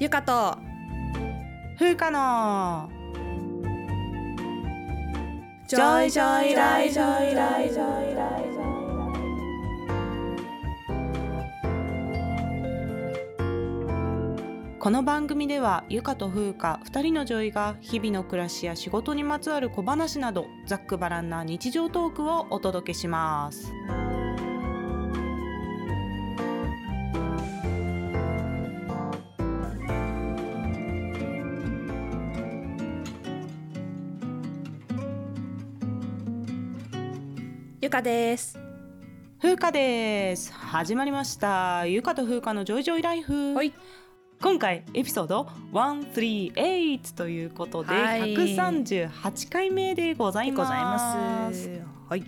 [0.00, 0.56] ゆかと。
[1.78, 2.90] 風花の。
[5.68, 8.50] ジョイジョイライジョイライジョイライ
[14.78, 23.70] この番組ではゆかと風花2人の女医が日々の暮らしや仕事にまつわる小話などざっくばらんな日常トークをお届けします
[37.90, 38.56] かです。
[39.42, 40.52] 風花です。
[40.52, 41.86] 始まりました。
[41.86, 43.54] ゆかと風花のジョイジョイライフ。
[43.54, 43.72] はい。
[44.40, 48.34] 今回エピソード138ということで、はい。
[48.36, 50.68] 138回目でございます。
[50.68, 51.68] ございます。
[52.08, 52.24] はい。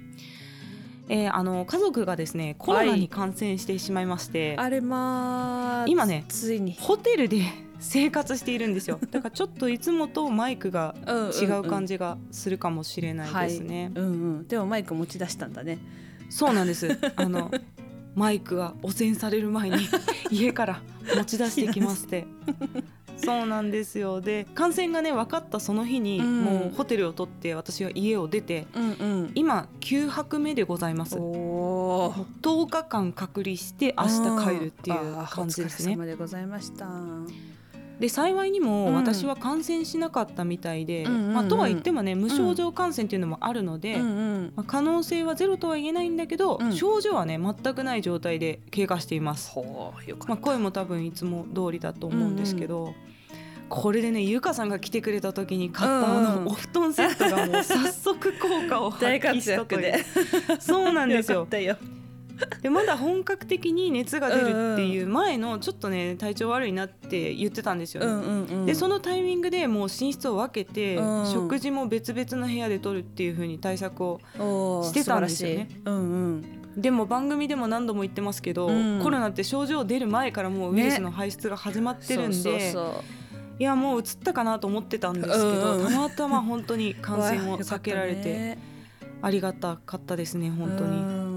[1.09, 6.77] えーあの家族がですねコロナに感染してしまいまして、あれまあ今ねついに。
[6.81, 7.41] ホテルで
[7.83, 8.99] 生活しているんですよ。
[9.11, 10.95] だからちょっといつもとマイクが
[11.41, 14.09] 違う感じじがするかもしれないですね、うんう
[14.41, 14.49] ん。
[14.49, 15.79] でもマイク持ち出したんだね。
[16.31, 16.99] そうなんです。
[17.17, 17.51] あの
[18.15, 19.77] マイクが汚染される前に
[20.31, 20.83] 家から
[21.17, 22.27] 持ち出してきまして。
[23.17, 24.21] そうなんですよ。
[24.21, 26.45] で感染がね分かったその日に、うん。
[26.45, 29.33] もうホテルを取って私は家を出てうんうん。
[29.35, 31.17] 今9泊目でございます。
[31.17, 35.93] おもおう10日間隔離して明日帰るっていう感じですね。
[35.93, 36.87] お疲れ様でございました
[38.03, 38.95] で幸いにもうん。
[38.95, 46.73] 私は感染しなかったみたいで、まあ、とは言ってもね無症状感染っていうのもあるので、まあ、可能性はゼロとは言えないんだけど、うん。
[46.73, 49.53] 症状はね全くない状態で経過しています、
[50.27, 52.93] まあ、声も多分いつも通りだと思うんですけど、
[53.69, 59.83] これでねゆかさんが来てくれた時に買ったあのお布団セットがもう早速効果を発揮したという。
[59.87, 60.61] 躍で。
[60.61, 61.47] そうなんですよ。
[61.51, 61.77] よ
[62.63, 68.67] でまだ本格的に熱が出るっていう前のちょっとね体調悪いなって言ってたんですよね、うんうんうん。
[68.67, 71.27] でそのタイミングでもう寝室を分けて、うん。
[71.27, 74.21] 食事も別々の部屋で取るっていう風に対策を
[74.85, 75.69] してたんですよね。
[75.69, 75.81] 素晴らしい。
[75.85, 76.81] うんうん。
[76.81, 79.01] でも番組でも何度も言ってますけど、うん。
[79.03, 82.93] コロナって症状出る前からもうウイルスの排出が始まってるんで、そうそうそう。
[83.59, 85.93] いやもう移ったかなと思ってたんですけど、うんうん。
[85.93, 88.59] たまたま本当に感染を避けられて
[89.23, 91.32] ありがたかったですね本当に。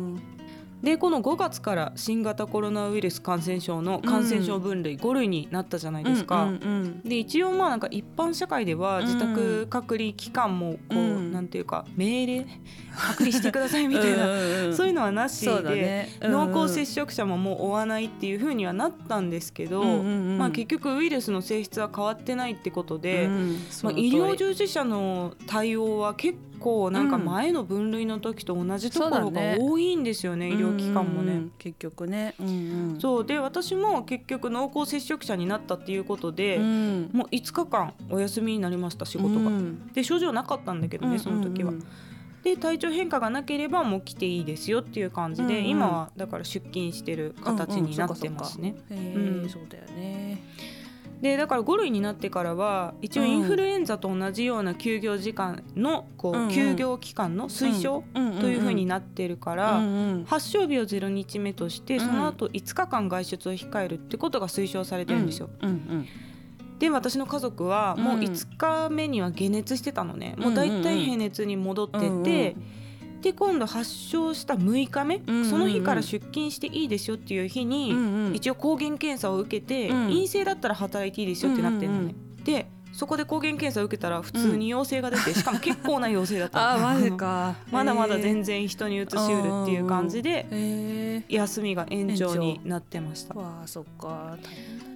[0.80, 6.44] うんでこの5月から新型コロナウイルス感染症の感染症分類5類になったじゃないですか。
[6.44, 11.25] うんうんで一応まあなんか一般社会では自宅隔離期間もこう、うん。
[11.36, 12.46] なんていうか命令？
[12.96, 14.25] 隔離してくださいみたいな、
[14.69, 15.46] なそういうのはなし。
[15.46, 16.09] で、ね。
[16.22, 16.53] うんうん。
[16.53, 20.38] 濃厚接触者ももう追わないっていう風にはなったんですけど、うんうんうん。
[20.38, 23.57] まあ、結局ウイルスの性質は変わってないってことで、うん。
[23.69, 31.31] そまあ、医療従事者の対応は結構なんか前の分類の時と同じところが多いんですよね、医療機関もね。
[31.31, 32.35] うんうん結局ね。
[32.39, 32.51] うんう
[32.97, 32.99] ん。
[32.99, 33.25] そう。
[33.25, 37.09] で私も結局濃厚接触者になったっていうことで、うん。
[37.13, 39.47] もう5日間お休みになりました仕事が。
[39.47, 39.88] うん。
[39.94, 41.71] で症状なかったんだけどねその時は。
[41.71, 41.75] うん。
[41.77, 41.85] うん
[42.45, 45.65] で体調変化がなければもう来ていいですよっていう感じで、うんうん。
[45.67, 48.75] 今はだから出勤してる形になってますね。
[48.91, 48.97] うん。
[48.97, 50.44] うんそうだよね
[51.21, 53.29] でだから5類になってからは一応うん。
[53.29, 56.51] インフルエンザと同じような休業時間のこう、うんうん。
[56.51, 59.81] 休業期間の推奨というふうになってるから、
[60.25, 65.49] 発症日を0日目としてその後5日間外出を控えるってことが推奨されてるんですよ。
[66.79, 68.19] で私の家族はもううん。
[68.21, 72.25] 5日目には解熱してたのね、うんもう大体平熱に戻ってて、うんうん
[73.25, 75.46] で今度発症した6日目、んうんうん。
[75.50, 78.36] その日から出勤していいですよっていう日に、うんうん。
[78.36, 80.08] 一応抗原検査を受けて、うん。
[80.09, 82.13] 陰性だったら働いていいですよってなってるのね。
[82.38, 86.86] うんでそこで抗原検査を受けたら普通に陽性が出て、 しかも結構な陽性だったの。
[86.91, 87.56] あマジか。
[87.69, 93.34] まだまだ全然然人に移しうるっていう感じで休みが延長になってました。
[93.34, 94.38] わあそっか。
[94.42, 94.94] 大変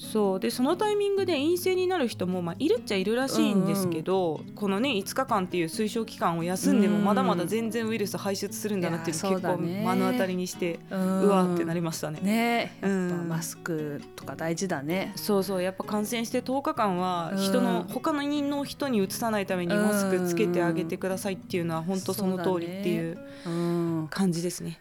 [0.00, 0.40] そう。
[0.40, 12.20] でそのタイミングで陰性になる人も、まあ、いるっちゃいるらしいんですけど、このね5日間っていう推奨期間を休んでもうんまだまだ全然ウイルス排出するんだなっていうのいや結構目の当たりにしてううわーってなりましたね。
[12.22, 12.58] ね。
[12.58, 15.12] やっぱうんマスクとか大事だね。
[15.16, 15.62] そうそう。
[15.62, 17.38] やっぱ感染して10日間はうん。
[17.38, 24.08] 人の、他の人の人にうつさないためにマスクつけてあげてくださいっていうのは本当その通りっていううん。
[24.10, 24.80] 感じですね。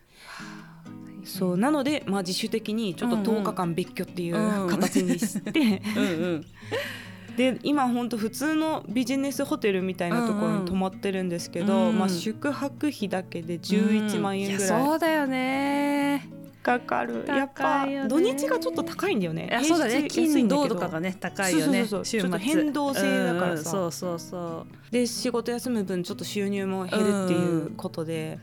[1.30, 4.68] そうなので、まあ、自主的にちょっと10日間別居っていううん。
[4.70, 6.46] 形にして、うんうん。
[7.38, 12.00] で今本当普通のビジネスホテルみたいなところに泊まってるんですけど、うん。
[12.00, 14.86] まあ、宿泊費だけで11万円ぐらい。
[14.86, 16.28] そうだよね
[16.62, 19.48] かかる、やっぱ土日がちょっと高いんだよね。
[19.50, 20.08] いやそうだね。
[20.08, 21.86] 金土とかがね高いよね。
[21.86, 22.22] そうそうそう週末。
[22.22, 23.54] ちょっと変動制だからさ。
[23.54, 28.40] うんそうそうそで仕事休む分ちょっと収入も減るっていうことで、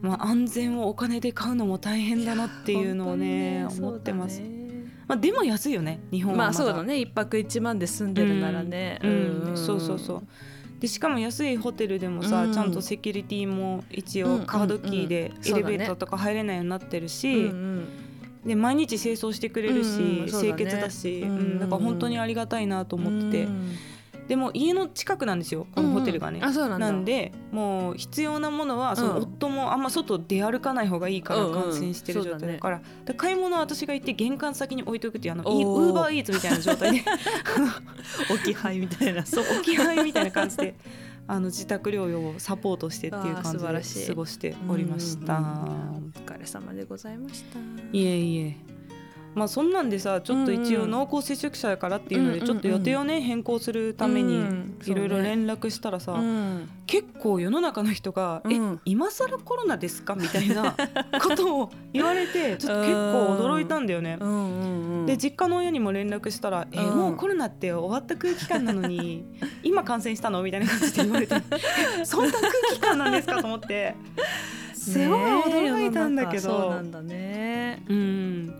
[0.00, 4.40] まあ、安全をお金で買うのも大変っていうのをね思ってます。
[5.06, 6.98] まあ、でも安いよね日本はまあそうだね。
[6.98, 9.00] 一泊一万で住んでるならね。
[9.02, 9.10] うん
[9.50, 9.56] うん。
[9.56, 10.22] そうそうそう
[10.80, 12.52] でしかも安いホテルでもさ、うん。
[12.52, 17.50] ちゃんとセキュリティも一応カードキーでエレベーターとか入れないようになってるし、
[18.44, 23.76] で毎日清掃してくれるし、清潔だし、うんだから本当にありがたいなと思ってて、うん
[24.28, 27.04] でも家の近くなんですよこのホテルがね、うんうんあそうなんだ。
[27.04, 31.62] でもう必要なものはそのうん夫もあんま外出歩かない方がいいからうんうん。
[31.62, 35.90] 感染してる状態だから,、で買い物は私が行って玄関先に置いとくっていうあのウおー。
[35.90, 37.04] ーバーイーツみたいな状態で。
[38.30, 39.24] 置き配みたいな。
[39.26, 40.74] そう置き配みたいな感じで
[41.26, 45.38] あの自宅療養をサポートしてっていう感じで過ごしておりました。
[45.38, 46.12] うんうんうん。
[46.16, 47.58] お疲れ様でございました。
[47.92, 48.73] いえいえ
[49.34, 60.76] まあそんなんでさちょっと一応濃厚接触者やからっていうのでちょっと予定をね変更するためにうんいろいろ連絡したらさ、うん結構世の中の人が「うんえ今更コロナですか?」みたいな
[61.20, 64.18] ことを言われてちょっと結構驚いたんだよね。
[65.06, 69.24] で実家の親にも連絡したら「えうんもうコロナって終わった空気感なのに
[69.62, 71.34] 今感染したの?」みたいな感じで言われて
[72.04, 72.42] 「そんな空
[72.74, 73.94] 気感なんですか?」と思って
[74.74, 76.82] すごい驚いたんだけねえ世の中そうなど。
[76.82, 78.54] んだねうん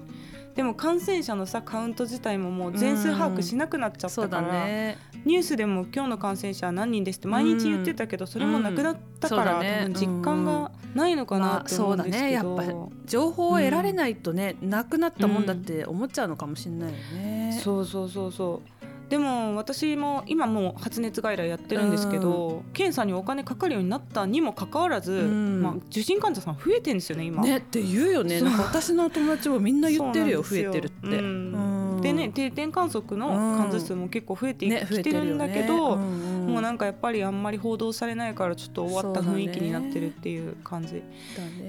[0.55, 4.99] でも感染者のさカウント自体ももう全数把握しなくなっちゃったから、ね。
[5.25, 9.81] ニュースでも今日の感染者は何人ですって毎日言ってたけど、それもなくなったから、ね。
[9.85, 12.77] 多分実感がないのかなって思うんですけど、まあそうだね。
[12.77, 17.61] やっ情報を得られないとね、なくなったもんだって思っちゃうのかもしれないよね。
[17.63, 18.69] そうそうそうそう
[19.15, 25.63] でも私も今もう発熱外来やってるんですけど、検査にお金かかるようになったにもかかわらず、うん。
[25.63, 27.41] まあ、受診患者さん増えてんですよね今。
[27.45, 28.41] ねって言うよね。
[28.41, 30.43] なんか私の友達もみんな言ってるよ。
[30.43, 31.07] 増えてるって。
[31.07, 31.15] うん。
[31.15, 41.03] うんでね定点観測の患者数も結構増えてねきてるんだけど、もうなんかかやっぱりあんまり報道されないからちょっと終わった雰囲気になってるっていう感じ、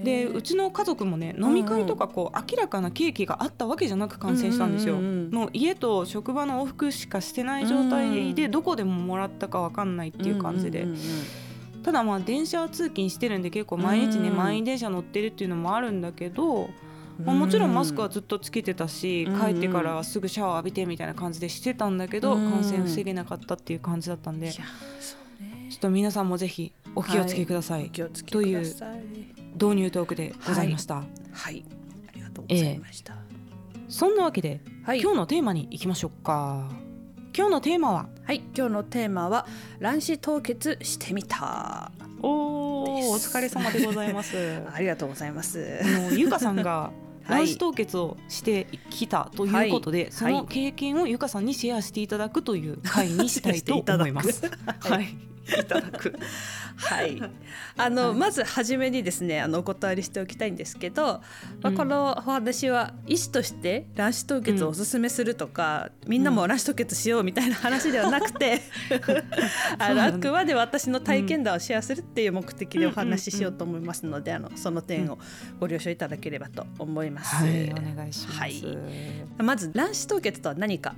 [0.04, 10.86] でうちの家族もね飲み会とかこう明らかな契機があったわけじゃなく感染したんですよ、もう家と職場の往復しかしてない状態でどこでももらったかわかんないっていう感じで、
[11.84, 14.36] ただまあ電車通勤してるんで結構毎日ねうん。
[14.36, 16.70] 満員電車乗ってるっていうのもあるんだけど、
[17.24, 19.40] まあ、もちろんマスクはずっとつけてたし、うん。
[19.40, 22.52] 帰ってからすぐシャワー浴びてみたいな感じでしてたんだけど、うん。
[22.52, 24.64] 感染防げなかったっていう感じだったんで、ちょ
[25.76, 29.00] っと皆さんもぜひお気をつけください、お気をつけください。
[29.54, 31.64] 導入トークでございました、はい。
[32.10, 33.16] ありがとうございました。
[33.88, 35.02] そんなわけで、はい。
[35.02, 36.70] 今日のテーマに行きましょうか。
[37.38, 38.08] 今日のテーマは？
[38.24, 38.44] はい。
[38.56, 39.48] 今日のテーマは
[39.80, 41.92] 卵子凍結してみた。
[42.22, 44.36] おーお疲れ様でございます。
[44.74, 45.80] ありがとうございます。
[45.84, 50.12] あのゆかさんがはい卵子凍結をしてきたということで、はい。
[50.12, 54.46] その経験をゆかさんにシェアしていただくという回にしたいと思います。
[54.46, 56.14] ははいい、 いただく。
[56.78, 57.22] はい、
[57.78, 58.18] あの、はい。
[58.18, 61.22] まず初めにですねあのお断りしておきたいんですけど、ま
[61.64, 61.76] あ、うん。
[61.76, 68.62] このお話は医師として卵子凍結をおすすめするとか、みんなも卵子凍結しようみたいな話ではなくて、
[69.80, 75.20] あのあくまで私の体験談をシェアするっていう目的でお話ししようと思いますので、あのその点を
[75.60, 77.36] ご了承いただければと思います。
[77.36, 78.40] はい、お願いします。
[78.40, 78.64] はい。
[79.38, 80.96] まず卵子凍結とは何か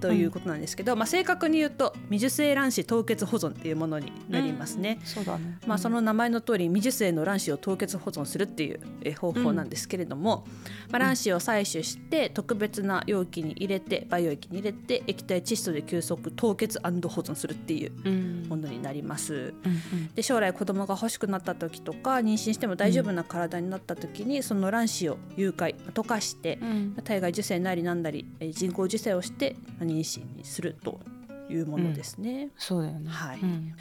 [0.00, 5.00] ということなんですけど、まあ、正確に言うと未受精卵子凍結保存っていうものになりますね。
[5.04, 5.58] そうだね。
[5.66, 10.46] まあ、その名前の通り未受精の卵子を凍結保存するっていうえ方法なんですけれども、
[10.90, 19.34] まあ、卵子を採取して特別な容器に入れて培養液に入れて液体窒素で急速凍結保存するっていううん、ものになります。
[19.34, 20.14] うんうん。
[20.14, 26.58] で将来子供が欲しくなった時とか妊娠しても大丈夫な体になった時に、その卵子を誘拐溶かして、
[32.42, 32.50] うん。
[32.56, 33.08] そうだよね。
[33.08, 33.40] はい。
[33.40, 33.74] うん。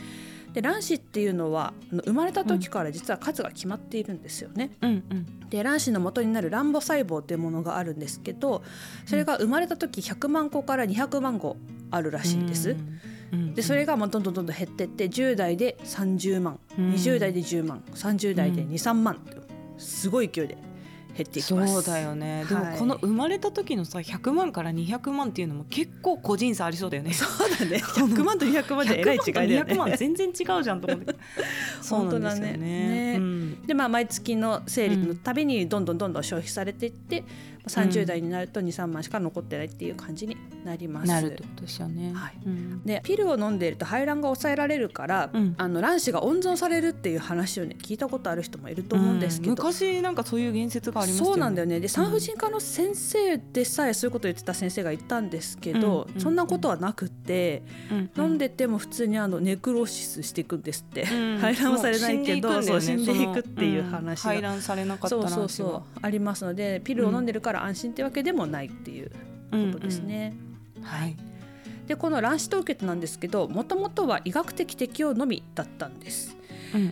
[0.53, 4.71] で卵子っていうのは生まれた時から実は数が決まっているんですよね。
[4.81, 5.49] うんうん。
[5.49, 8.63] で卵子の元になる卵母細胞っていうものがあるんですけど
[9.05, 11.57] それが生まれた時100万個から200万個
[11.91, 12.75] あるらしいんです。
[13.31, 13.53] うん。
[13.53, 16.91] でそれがまあどんどんどんどん減ってって10代で30万、うん。
[16.93, 19.41] 20代で10万30代で23万と
[19.77, 20.57] すごい勢いで
[21.17, 21.73] 減っていきます。
[21.73, 22.45] そうだよね。
[22.47, 27.13] でもはいこの生まれた時のさ100万から200万っていうのも結構個人差ありそうだよね。
[27.13, 29.97] そうだね 100万と200万じゃえらい違いだよ100万と200万ね。
[29.97, 31.15] 全然違うじゃんと思って。
[31.81, 32.57] そうなんですよねね。
[32.57, 37.23] ねうんでまあ毎月の生理のたびにどんどんどんどん消費されていって、
[37.67, 41.07] 30代になると23万しか残ってないっていう感じになります。
[41.07, 42.13] なるってことですよね。
[42.13, 42.33] はい。
[42.45, 42.83] うん。
[42.83, 45.55] でピルを飲んでいると排卵が抑えられるから、うん。
[45.57, 49.57] あの卵子が温存されるっていう話をね聞いたことある人もいると思うんですけど、うん。
[49.57, 51.33] 昔なんかそういう言説がありましたよね。
[51.35, 51.79] そうなんだよね。
[51.79, 61.37] で産婦人科の先生でさえそういうことを言ってた先生がいたんですけど、うんそんなことはなくって、うん飲んでても普通にあのネクローシスしていくんですって、うん。
[61.39, 65.99] 排卵はされないけどもそう死んでいくっていう話排卵されなかったそうそうそう。
[66.01, 69.11] ありますのでピルを飲んでるから安心ってわけでもないっていう
[69.51, 70.33] ことですね。
[70.81, 71.15] はい
[71.87, 76.35] でこの卵子凍結なんですけどもともとは医学的適用のみだったんです。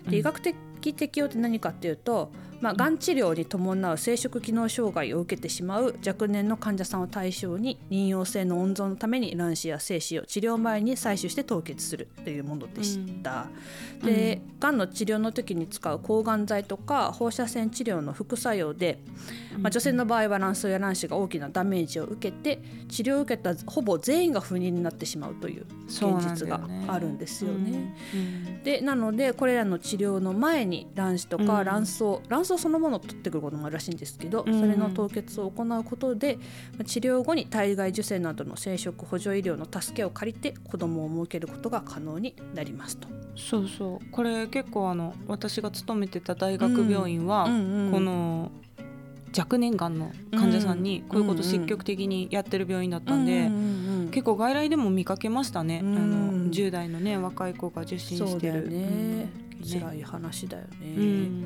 [0.10, 0.56] で医学的
[0.94, 2.32] 適用って何かっていうと、
[2.62, 13.48] まあ、がん治療に伴う生殖機能障害を受けてしまう若年の患者さんを対象に妊用性の温存のために卵子や精子を治療前に採取して凍結するというものでした。
[14.02, 14.06] うん。
[14.06, 19.00] でがんの治療の時に使う抗がん剤とか放射線治療の副作用で、
[19.60, 27.96] まあ、女性の場合は卵巣や卵子が大きなダメージを受けて治療を受けたほぼ全員が不妊になってしまうという現実があるんですよね。
[28.64, 31.66] でなのでこれらの治療の前に卵子とかうん。
[31.66, 34.60] 卵巣、卵巣そのものを取ってくることもあるらしいんですけど、うん。
[34.60, 36.38] それの凍結を行うことで
[36.78, 43.08] まあ治療後に体外受精などの生殖補助医療の助けを借りて子供を設けることが可能になりますと。
[43.36, 44.12] そうそう。
[44.12, 48.52] これ結構あの私が勤めてた大学病院は、うんうんこの
[49.38, 58.70] 若年がんの患者さんにこういうこと積極的にやってる病院だったんで、うんうんうん結構外来でも見かけましたね、うんあの10代のね若い子が受診してる。
[58.70, 59.30] ね、
[59.62, 59.68] うん。
[59.68, 61.46] 辛い話だよね、うんうん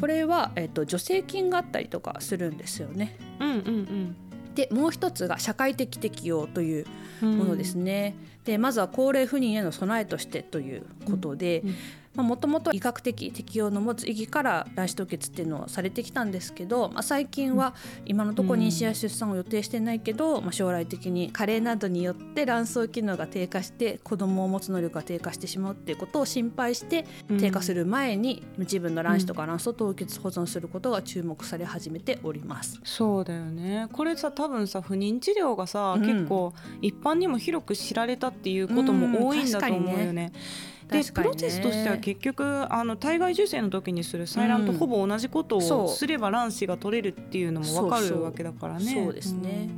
[0.00, 3.16] これは、えっと、助成金があったりとかするんですよね。
[3.40, 4.16] うんうん
[4.54, 6.86] でもう一つが社会的適用という
[7.22, 7.38] うん。
[7.38, 11.74] ものですね、でまずは高齢不妊への備えとしてということでうん
[12.14, 27.06] もともと医学的適用の持つ意義から卵子凍結っていうのをされてきたんですけど、まあ、最近は今のところ妊娠や出産を予定してないけど、まあ、将来的に加齢などによって卵巣機能が低下して子供を持つ能力が低下してしまうっていうことを心配して
[27.40, 32.78] 低下する前に自分の卵子とか卵巣を凍結保存することが注目され始めております。
[32.84, 33.88] そうだよね。
[33.92, 36.02] これさ多分さ不妊治療がさ、うん。
[36.02, 40.32] 結構一般にも広く知られたっていうことも多いんだと思うよね。
[40.32, 40.71] で確
[41.12, 41.34] かにね。
[41.36, 48.92] プロセスとしては結局あの体外受精の時にする採卵とほぼ同じことをすれば卵子が取れるっていうのも分かるわけだからね。
[48.92, 49.68] そうですね。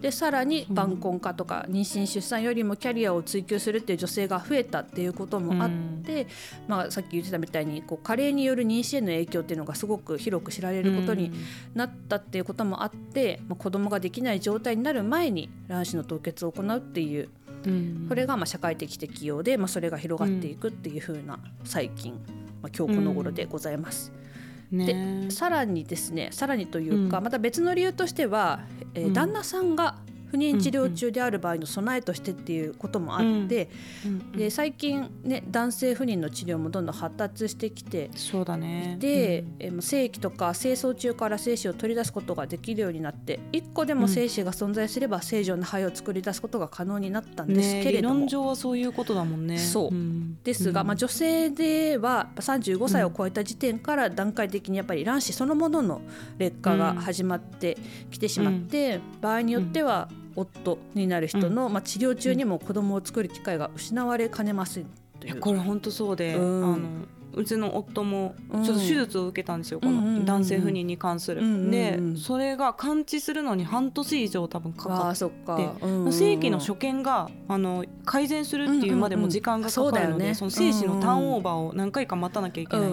[0.00, 0.74] でさらにうん。
[0.74, 5.70] 晩婚化とか妊娠出産よりもキャリアを追求するっていう女性が増えたっていうこともあっ
[6.04, 6.26] て、
[6.68, 11.32] まあ、さっき言ってたみたいにこう加齢による妊娠への影響っていうのがすごく広く知られることに
[11.74, 17.28] なったっていうこともあって、まあ、子供ができない状態になる前に卵子の凍結を行うっていう
[17.64, 17.72] うん。
[17.72, 17.74] う
[18.04, 22.14] んこれがまあ社会的適用で、まあ、それが広がっていくっていう風な最近、
[22.62, 24.12] まあ、今日この頃でございます。
[24.70, 27.24] ねでさらにですねさらにというか、うん。
[27.24, 28.60] また別の理由としては、
[28.94, 29.12] えーうん。
[29.12, 29.96] 旦那さんが
[30.30, 33.70] 不妊治療中である場合の備えとしてっていうこともあって、
[34.04, 38.96] うんで最近ね男性不妊の治療もどんどん発達してきてそうだね。
[38.98, 39.56] で、うん。
[39.60, 49.58] えー精子とか精巣中から精子を取り出すことができるようになって1個でも精子が存在すれば正常な肺を作り出すことが可能になったんですねけれども、理論上はそういうことだもんね。
[49.58, 49.94] そう。
[49.94, 50.38] ん。
[50.42, 50.86] ですが、うん。
[50.88, 56.00] まあ、女性では35歳を超えた時点から段階的にやっぱり卵子そのものの
[56.38, 57.78] 劣化が始まって
[58.10, 60.08] きてしまって、場合によっては
[60.38, 64.86] 夫になる人の、まあ、治療中にも子供を作る機会が失われかねません
[65.20, 66.64] といやこれ本当そうで、うん。
[66.64, 66.88] あの
[67.38, 68.64] うちの夫もうん。
[68.64, 71.70] ちょっと手術を受けたんですよ、この男性不妊に関する。
[71.70, 75.56] でそれが完治するのに半年以上多分かあかっーそっか。
[75.56, 82.88] でうんうん正規の所見があの改善するっていうまでも時間がかかるので、その精子のターンオーバーを何回か待たなきゃいけない。
[82.88, 82.90] っ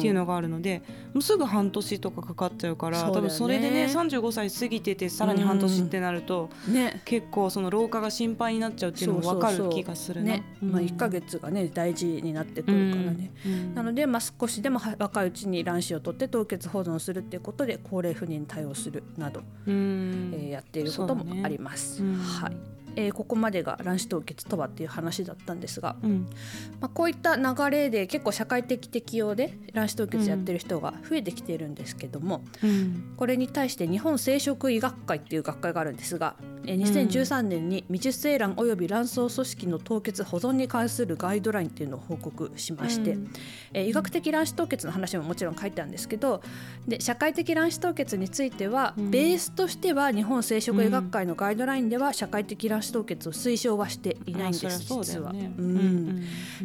[0.00, 0.82] ていうのがあるので
[1.12, 7.02] もうすぐ半年とかかかっちゃうから多分それでね35歳過ぎててさらに半年ってなると、ね。
[7.04, 10.32] 結構その老化が心配になっちゃうっていうのも分かる気がするな。
[10.32, 13.30] ね、まあ、1か月がね大事になってくるからね。
[13.46, 20.30] うんなので、まあ、少しでもは若いうちに卵子を取って凍結保存するっていうことで高齢不妊に対応するなど、うん。
[20.34, 22.02] えーやっていることもあります。
[22.02, 22.16] ねうん。
[22.16, 26.26] はいえーここまでが卵子凍結とはっていう話だったんですが、うん。
[26.80, 33.14] まあ、こういった流れで結構社会的適用で卵子凍結やってる人が増えてきているんですけども、うん。
[33.16, 36.34] これに対して日本生殖医学会っていう学会があるんですが
[36.66, 43.30] えー2013年に未受精卵および卵巣組織の凍結保存に関するガイドラインっていうのを報告しまして、うん。
[43.74, 46.42] えー医学的卵子凍結の話ももちろん書いてあるんですけど
[46.86, 49.10] で社会的卵子凍結については、うん。
[49.10, 55.32] ベースとしては日本生殖医学会のガイドラインでは社会的卵子凍結を推奨はしていないんです、実は。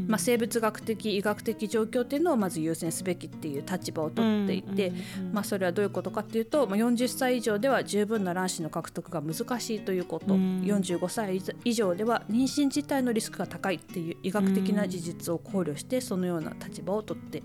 [0.08, 4.92] まあ、生物学的医学的状況っていうのをまず優先すべきっていう立場を取っていて、
[5.32, 10.62] まあ、それはどういうことかっていうと、まあ、40歳以上では十分な卵子の獲得が難しいということ、うん。
[10.62, 17.44] 45歳以上では妊娠自体のリスクが高いっていう医学的な事実を考慮してそのような立場を取って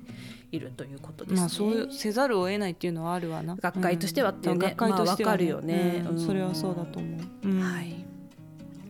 [0.51, 1.41] いるということですね。
[1.41, 3.57] まあそういうせざるを得ないっていうのはあるわな。
[3.57, 4.59] 学会としてはっていうね。
[4.59, 4.71] ん。
[4.71, 6.05] 学会としてはまあわかるよね。
[6.09, 6.17] うん。
[6.17, 6.27] うん。
[6.27, 7.61] それはそうだと思う、うん。
[7.61, 8.07] はい、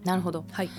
[0.08, 0.46] なるほど。
[0.50, 0.70] はい。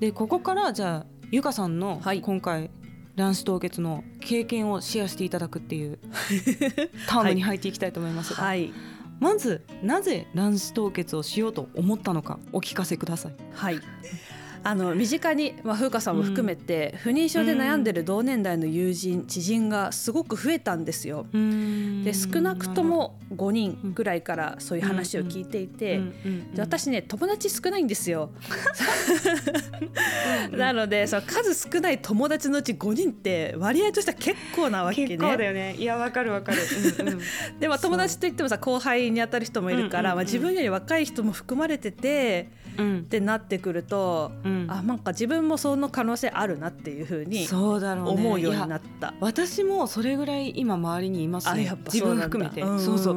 [0.00, 2.20] でここからじゃあゆかさんのはい。
[2.20, 2.70] 今回
[3.14, 5.98] 卵子凍結の経験をシェアしていただくっていう
[7.08, 8.72] タームに入っていきたいと思いますが、はい。
[9.20, 13.36] まずなぜ卵子凍結をしようと思ったのかお聞かせください。
[13.54, 13.80] はい
[14.66, 21.24] あの身近に、まあ、風花さんも含めて、不妊症で悩んでる同年代の友人、知人がすごく増えたんですよ。
[22.02, 26.00] で少なくとも5人ぐらいからそういう話を聞いていて、
[26.52, 28.30] で私ね友達少ないんですよ。
[30.50, 35.10] なのでその数少ない友達のうち5人って割合としては結構なわけね。
[35.10, 35.76] 結構だよね。
[35.76, 36.58] いやわかるわかる。
[36.98, 37.20] うんうん、
[37.60, 49.14] でも友達といってもさ後輩にあたる人もいるから、まあ、自分より若い人も含まれてて、うん、ってなってくると、うん、あなんか自分もその可能性あるなっていうふうに思うようになった。
[49.20, 51.70] 私もそれぐらい今周りにいますね。
[51.86, 52.62] 自分含めて。
[52.78, 53.16] そうそう。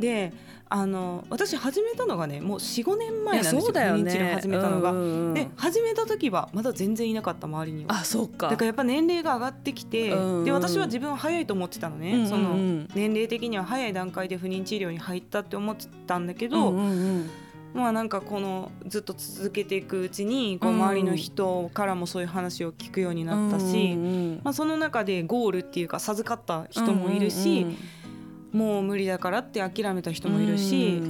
[0.00, 0.32] で
[0.68, 3.60] あの私始めたのがねもう45年前なんですよ。
[3.60, 7.94] そうだよ、ね、治療始めたのが、うんうん、で始めた時はまだ全然いなかった周りには。
[7.94, 8.48] あそうか。
[8.48, 12.56] だからやっぱ年齢が上がってきて、うんうん、で私は自分は早いと思ってたのね、うんうん、その
[12.94, 17.30] 年齢的には早い段階で不妊治療に入ったって思ってたんだけど、うんうんうん
[17.76, 23.94] まあなんかこのずっと続けていくうちにこう周りの人からもそういう話を聞くようになったし、
[24.42, 27.66] まあ、その中でゴールっていうか授かった人もいるし、
[28.52, 31.02] もう無理だからって諦めた人もいるし。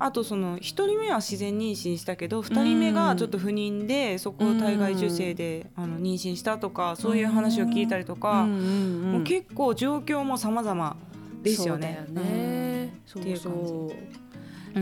[0.00, 10.96] あとその1人目は自然妊娠したけど2人目がちょっと不妊でそこを体外受精であの妊娠したとかそういう話を聞いたりとかもう結構状況も様々
[11.42, 12.04] ですよね。
[12.06, 13.52] そうね、うん、っていう感
[13.88, 14.27] じ。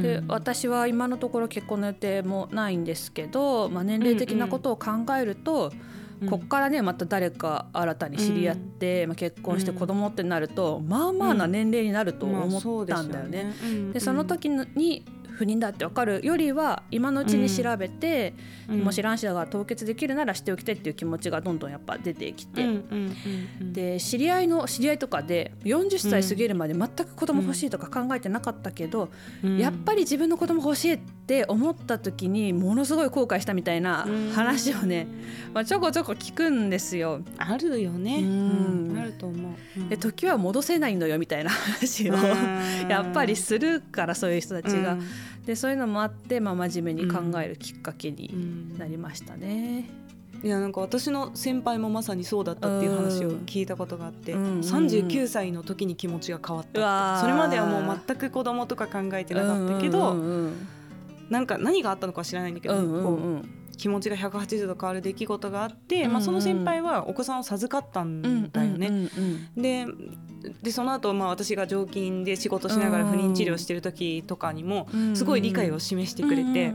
[0.03, 5.73] で、私は今のところ結婚の予定もないんですけど、まあ、年齢的なことを考えると、
[6.21, 13.53] うん、こっからねまた誰か新たに知り合って、うん、まあ、結婚して子供ってなると、まあまあな年齢になると思ったんだよね。
[13.93, 15.05] でその時に
[15.37, 18.35] 不妊だって分かるよりは今のうちに調べて、
[18.69, 22.66] うん、もし卵子が凍結できるならしておきたいっていう気持ちがどんどんやっぱ出てきて、
[23.61, 29.11] で知り合いの知り合いとかで40歳過ぎるまで全く子供欲しいとか考えてなかったけど、
[29.45, 31.15] うん、やっぱり自分の子供欲しいって
[31.49, 35.09] 思った時にものすごい後悔したみたいな話をね、
[35.53, 37.21] まあ、ちょこちょこ聞くんですよ。
[37.39, 38.25] あるよね、う
[38.95, 39.89] ん、あると思う。
[39.89, 42.15] で時は戻せないのよみたいな話を
[42.89, 44.97] やっぱりするからそういう人たちが。
[45.47, 49.89] でそういうのもあって、まあ、真面目に考えるきっかけになりましたね。
[50.43, 60.69] いやなんか私の先輩もまさにそうだったっていう話を聞いたことがあって、うん、39歳の時に気持ちが変わったそれまではもう全く子供とか考えてなかったけど、うんうんうん、
[61.31, 68.89] なんか何があったのか知らないんだけど、うんうんうん、気持ちが180度変わる出来事があって、うんうん、まあ、その先輩はお子さんを授かったんだよね。
[68.89, 69.87] うんうんうんうん、で
[70.62, 76.72] でその後、まあ私が常勤で仕事しながら不妊治療してる時とかにもすごい理解を示してくれて、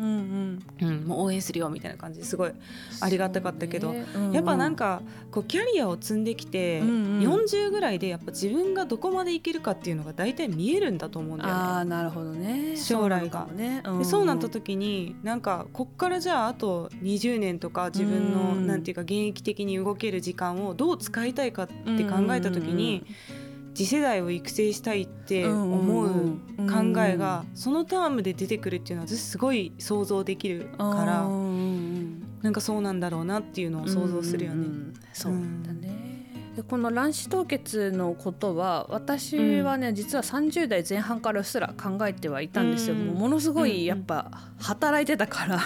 [1.10, 2.52] 応援するよみたいな感じですごい
[3.00, 11.62] ありがたかったけど、ねうん、やっぱなんかこうキャリアを積んできて、うんうん、40ぐらいでやっぱ自分がどこまでいけるかっていうのが大体見えるんだと思うんだよね。
[11.62, 12.76] あなるほどね。
[12.78, 13.48] 将来が。
[13.48, 13.82] そうね。
[13.86, 23.04] うんそうなった時になんかこっからじゃああと20年とか自分の、うん、なんていうか現役的に動ける時間をどう使いたいかって考えた時に。
[23.30, 23.41] うんうん
[23.74, 26.38] 次世代を育成したいって思う
[26.70, 31.28] 考えがそのタームで出てくるっていうのは私すごい想像できるから
[32.42, 34.94] なんかそうなんだろうなっていうのを想像するよね。
[35.14, 35.34] そう
[35.66, 35.92] だね。
[36.56, 44.30] でこの卵子凍結のことは私はね、うん、実は30代前半からうっすら考えてはいたんですよ、うん、もものすごいやっぱ
[44.60, 45.60] 働いてたから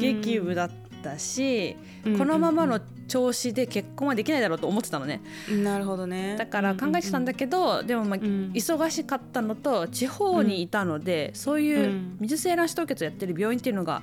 [0.00, 0.70] 激務だっ
[1.02, 1.76] たし、
[2.16, 5.20] このままの調子で結婚はできないだろうと思ってたのね。
[5.50, 6.36] なるほどね。
[6.38, 14.02] だから考えてたんだけど、でもまあ、忙しかったのと地方にいたので、そういう水性卵子凍結をやってる病院っていうのが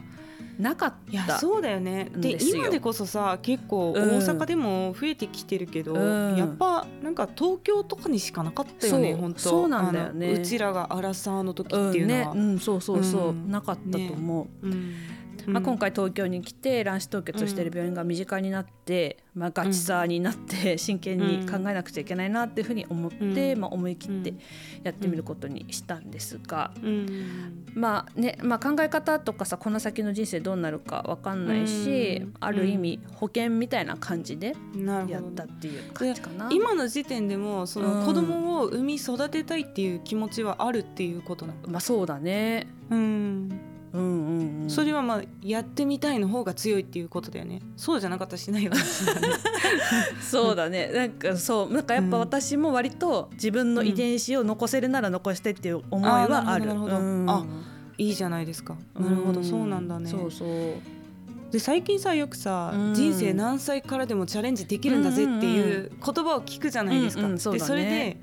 [0.60, 1.12] なかった。
[1.12, 2.10] いやそうだよね。
[2.15, 9.39] で今でこそさ結構大阪でも増えてきてるけど、うん、やっぱなんか東京とかにしかなかったよね本当。
[9.39, 10.32] そうなんだよね。
[10.34, 12.54] うちらがアラサーの時っていうのは、うん、ね。
[12.54, 14.76] うん、そうそうそう、なかったと思う、ね
[15.47, 24.34] まあ、今回東京に来て卵子凍結をしている病院が身近になって、まあ、ガチさになって真剣に考えなくちゃいけないなっていうふうに思って、まあ、思い切って
[24.84, 26.71] やってみることにしたんですが、
[27.73, 34.55] まあねまあ、考え方とかさこの先の人生どうなるか分かんないし、ある意味保険みたいな感じで
[35.08, 36.49] やったっていう感じかな。
[36.51, 42.67] 今の時点でもその子供を産み育てたいっていう気持ちはあるっていうことなの、まあそうだね。
[42.89, 47.62] うんうんうんうん、それはまあやってみたいの方が強いっていうことだよね。
[47.77, 48.77] そうじゃなかったらしないよね。
[50.21, 50.91] そうだね。
[50.93, 51.73] なんかそう。
[51.73, 57.45] なんかやっぱ私も割と自分の遺伝子を残せるなら残してっていう思いはある、うん、あ
[57.97, 58.75] いいじゃないですか。
[58.99, 60.10] なるほど、そうなんだね。
[60.10, 60.49] そうそう。
[61.51, 67.23] で最近さよくさ、うん、人生何歳からでもチャレンジできるんだぜっていう言葉を聞くじゃないですか。
[67.23, 68.17] うんうんそね、でそれで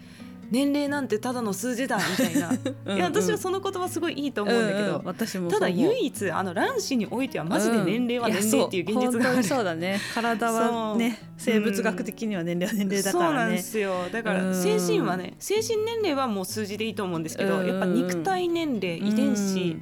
[0.52, 2.52] 年齢なんてただの数字だみたいな。
[2.94, 9.98] いや私はその言葉すごいいいと思うんだけど、私もただ唯一あの卵子においてはマジで年齢は年齢っていう現実がある、そうだね。
[10.14, 13.94] 体はね生物学的には年齢は年齢だからね、そうなんですよ。
[14.12, 19.78] だから精神はね精神年齢はもう数字でいいと思うんですけどやっぱ肉体年齢遺伝子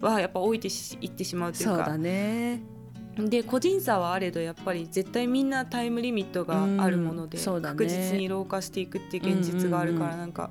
[0.00, 0.66] はやっぱ置いて
[1.00, 1.76] いってしまうというか。
[1.76, 2.77] そうだね
[3.18, 10.50] で個人差はあれどやっぱり絶対みんなタイムリミットがあるもので、うんね、確実に老化していくっていう現実があるからなんか。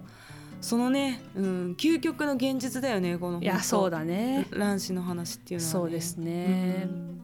[0.59, 4.47] そのね、うん、究極の現実だよねこのいやそうだね。
[4.51, 7.21] 卵子の話っていうのは、ね、そうですね、うん、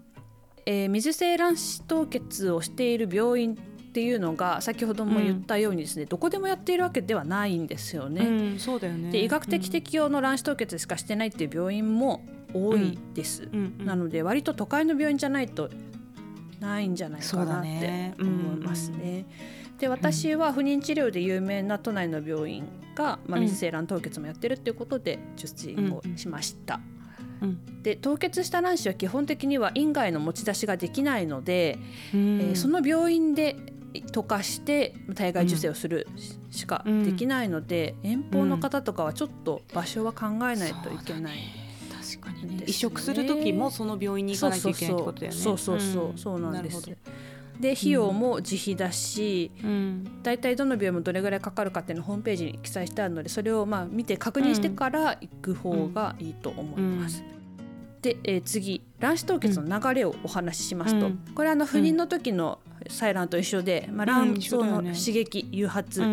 [0.68, 3.56] えー、水性卵子凍結をしている病院っ
[3.94, 8.26] ていうのが先ほども言ったようにですね、うん、どこでもやっているわけではないんですよね。
[8.26, 9.12] うん、そうだよね。
[9.12, 12.22] で医学的適用の卵子凍結しかしてないっていう病院も
[12.54, 13.48] 多いです。
[13.80, 15.70] なので割と都会の病院じゃないと
[16.60, 19.26] ないんじゃないかなって思いますね。
[19.80, 26.80] で私は不妊治療で有名な都内の病院が、まあ、水性卵凍結もやってるっていうことで受診をしました。
[27.82, 31.78] で凍結した卵子は基本的には院外の持ち出しができないので、
[32.14, 33.58] えー、その病院で
[33.94, 36.08] 溶かして体外受精をする
[36.52, 41.63] しかできないので、うん、遠方の方とかはちょっと場所は考えないといけない。
[42.22, 45.40] 確かに、ね、移植する時もその病院に行かないといけないってことだよね。
[45.40, 46.90] そうそうそう、うん、そうなんです。
[47.60, 57.24] で費用も自費だし、うん、大体どの病院もどれぐらいかかるかっていうのをホームページに記載してあるのでそれをまあ見て確認してから行く方がいいと思います。
[58.04, 66.04] で、えー、次卵子凍結の流れをお話ししますと、これあの不妊の時の採卵と一緒で、まあ、卵巣の刺激、誘発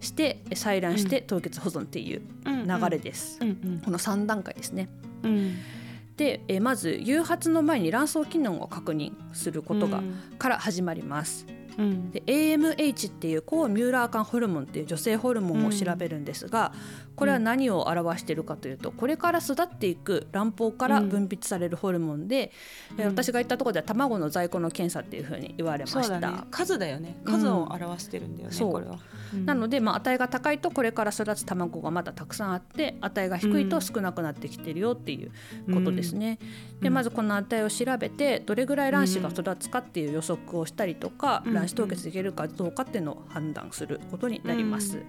[0.00, 3.38] して、採卵して凍結保存っていう流れです。
[3.84, 4.90] この3段階ですね。
[6.18, 10.02] で、えまず誘発の前に卵巣機能を確認することが、
[10.38, 11.46] から始まります。
[11.78, 16.72] うん、で AMH っていう抗ミューラー管ホルモンっていう女性ホルモンを調べるんですが、
[17.18, 22.52] これは何を表しているかというとこれから育っていく卵胞から分泌されるホルモンで、
[22.96, 27.16] うん、私が言ったところでは卵の在庫の検査っていうふうに言われました、ね、数だよね。
[27.24, 28.98] 数を表してるんだよね、これは、
[29.44, 35.32] なので、まあ、値が高いとこれから育つ卵がまだたくさんあって値が低いと少なくなってきてるよっていう
[35.74, 36.38] ことですね、
[36.80, 45.02] でまずこの値を調べてどれぐらい卵子が育つかっていう予測をしたりとか、卵子凍結できるかどうかっていうのを判断することになります、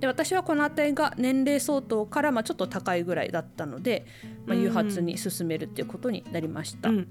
[0.00, 4.06] で私はこの値が年齢相当からまあちょっと高いぐらいだったので、
[4.46, 6.88] まあ、誘発に進めるっていうことになりました。
[6.88, 7.04] うんうん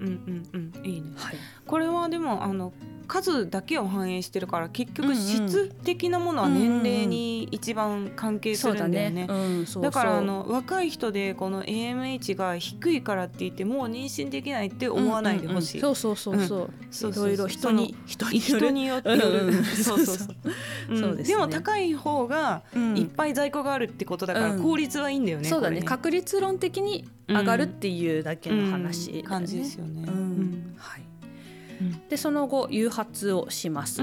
[0.54, 1.36] うんうん、いいね、はい、
[1.66, 2.74] これはでもあの
[3.08, 9.28] 数だけを反映してるから結局質的なものは年齢に一番関係するんだよね。
[9.82, 15.82] だからあの若い人でこの AMH が低いからって言ってもう妊娠できないって思わないでほしい。
[15.82, 17.12] そうそうそうそう。
[17.12, 19.10] いろいろ人に人に人によって
[19.84, 20.98] そうそうそう。
[20.98, 22.64] そうです、でも高い方が
[22.96, 25.46] いっぱい在庫があるってことだから効率はいいんだよね。
[25.48, 25.84] そうだね。
[25.84, 30.08] 確率論的に上がるっていうだけの話、感じですよね。
[30.78, 31.02] はい。
[32.10, 34.02] でその後誘発をします。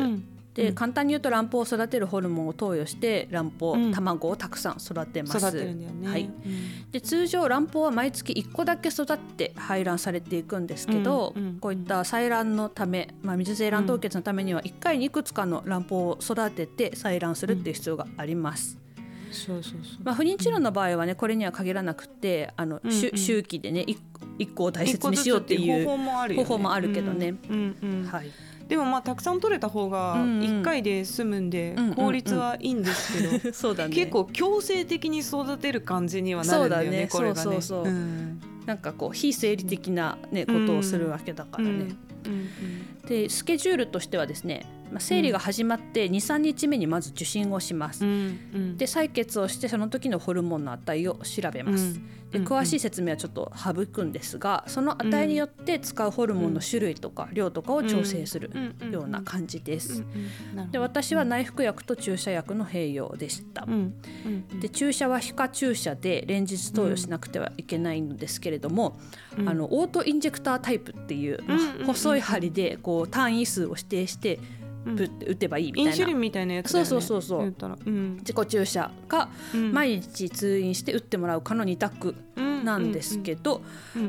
[0.54, 5.38] で簡単に言うと卵胞を育てるホルモンを投与して卵胞、卵をたくさん育てます。
[5.38, 6.28] はい、
[6.90, 18.78] で通常卵胞は毎月1個だけ育って排卵されていくんですけど、こういった採卵のため、まあ、水性卵凍結のためには1回にいくつかの卵胞を育てて採卵するっていう必要があります。
[19.32, 20.04] そうそうそう。
[20.04, 23.84] まあ、不妊治療の場合はねこれには限らなくてあの、うんうん、周期でね
[24.38, 27.34] 一個を大切にしようっていう方法もあるけどね。
[28.10, 28.30] はい、
[28.68, 37.08] でもまあたくさん取れた方が1回で済むんで効率はいいんですけど、 そうだね、結構強制的に育てる感じにはなるんだよねね。
[37.10, 37.42] これがね。
[37.42, 41.70] そうそうそう、うん、なんかこう非生理的な、ね、ことをするわけだからね。
[41.70, 42.48] うんうん。
[43.08, 48.10] でスケジュールとしてはですねまあ、生理が始まって23日目にまず受診をします、うん
[48.54, 58.50] うん、で採血をしてその時のホルモンの値を調べます、うん、で詳しい説明はちょっと省くんですがその値によって使うホルモンの種類とか量とかを調整する
[58.90, 60.04] ような感じです。
[60.70, 63.66] で私は内服薬と注射薬の併用でした。
[64.60, 68.98] で注射は皮下注射で連日投与しなくてはいけないんですけれども
[69.46, 74.38] あのオートインジェクタータイプっていう、まあ、細い針でこう単位数を指定して
[74.88, 77.54] ぶって打てばいいみたいな、インシュリンみたいなやつ、ね、そうそうそうそう、
[77.86, 79.28] うん、自己注射か、
[79.72, 82.14] 毎日通院して打ってもらうかの2択
[82.64, 83.62] なんですけど、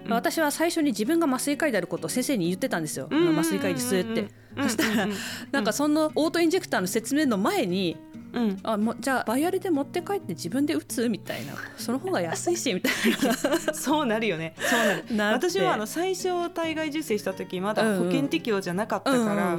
[0.10, 4.28] 私は最初に自分が麻酔科医であることを先生に言ってたんですよ、麻酔科医ですって、
[4.62, 5.08] そしたら、
[5.52, 7.98] なんかそのオートインジェクターの説明の前に
[8.34, 11.10] うん、あもじゃあバイアルで持って帰って自分で打つ？
[11.10, 11.54] みたいな。
[11.78, 13.74] その方が安いしみたいな。
[13.74, 14.56] そうなるよね。
[14.58, 15.06] そうなる。
[15.12, 19.58] な私はあの最初体外受精した時まだ保険適用じゃなかったから、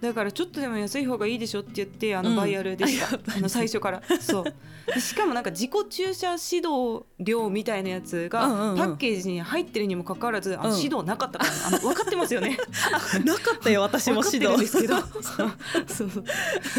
[0.00, 4.02] だからちょっとでも安い方がいいでしょって言ってあのバイアルでした、うん、あの最初から。
[4.20, 5.00] そう。
[5.00, 8.46] しかもなんか自己注射指導料みたいなやつがパ
[8.84, 12.56] ッケージに入ってるにもかかわらず、あの指導なかったから、ね、あの分かってますよね。
[13.24, 14.56] なかったよ私も指導。
[14.58, 14.96] ですけど。
[15.86, 16.08] そう。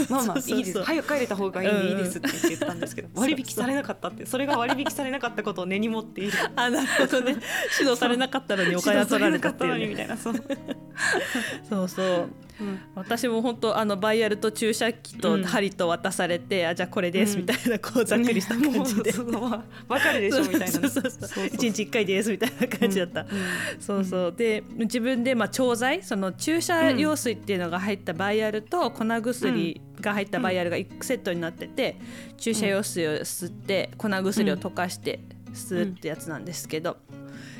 [0.10, 0.84] まあまあいいです。
[0.84, 6.38] 早く帰れた方がいいんですって言ったんですけど、割引されなかったってそれが割引されなかったことを根に持っている。
[6.56, 7.38] あなるほどね。
[7.80, 10.34] 指導されなかったのにお金取られたっていう、ね、みたいなそう。
[11.70, 12.28] そうそ
[12.60, 23.26] う、うん、私も本当あのバイアルと注射器と針と渡されて、うん、あじゃあこれですみたいなこうざっくりした 感じで、うん、分かるでしょみたいなそうそうそう一日一回ですみたいな感じだった、
[23.80, 32.00] そうそうで自分でまあ調剤その注射用水っていうのが入ったバイアルと粉薬が入ったバイアルが1セットになってて、
[32.38, 35.20] 注射用水を吸って粉薬を溶かして
[35.54, 36.98] 吸うってやつなんですけど、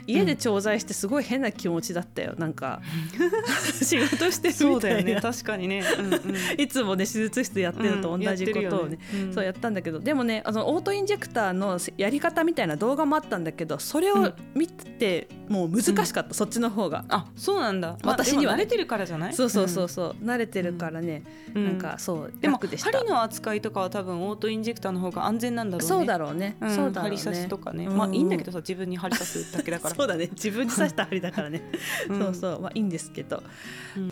[0.08, 2.34] 家で調剤してすごい変な気持ちだったよ。
[2.38, 2.82] なんか
[3.84, 6.22] 仕事してるみたいな、ね、確かにね、うんうん、
[6.58, 9.20] いつもね手術室でやってると同じことをねうん。
[9.20, 10.00] ねうん、そうやったんだけど。
[10.00, 17.06] でもねあのオートインジェクターのやり方みたいな動画もあったんだけどそれを見て、もう難しかった、そっちの方が。
[17.10, 17.98] あそうなんだ。
[18.04, 19.34] 私には、慣れてるからじゃない？
[19.34, 25.88] そうそうそうそう、慣れてるからね、なんかそうでも針の扱いとかは多分オートインジェクターの方が安全なんだろうね。
[25.88, 27.18] そうだろうね、そうだろうね。
[27.18, 30.30] 針刺しとかね、まあいいんだけどさ自分に針刺すだけだからそうだね。
[30.32, 31.62] 自分に刺した針だからね、
[32.08, 32.62] そうそう。
[32.62, 33.42] まあいいんですけど、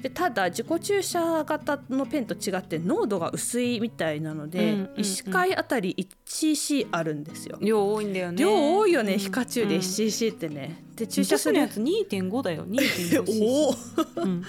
[0.01, 5.95] でただ自己注射型のペンと違って濃度が薄いみたいなので、医師会あたり
[6.25, 7.57] 1cc あるんですよ。
[7.61, 8.37] 量多いんだよね。
[8.41, 12.65] 量多いよね、皮下注で 1cc ってね、で注射するやつ2.5だよ。
[12.65, 13.75] 2.5 おお、
[14.23, 14.43] うん、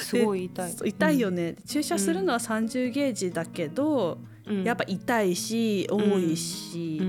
[0.00, 0.74] すごい痛い。
[0.84, 4.18] 痛いよね、注射するのは30ゲージだけど、
[4.64, 7.00] やっぱ痛いし多いし、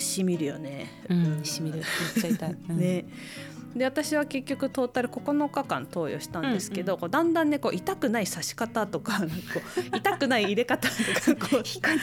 [0.00, 0.90] しみるよね。
[1.08, 1.78] うん、しみる。
[1.78, 1.84] めっ
[2.22, 2.56] ちゃ痛い。
[2.74, 3.04] ね。
[3.74, 9.26] で私は結局トータル9日間投与したんですけど、うんうん、こうだんだんねこう痛くない刺し方とか こ
[9.94, 11.98] う痛くない入れ方とかこう探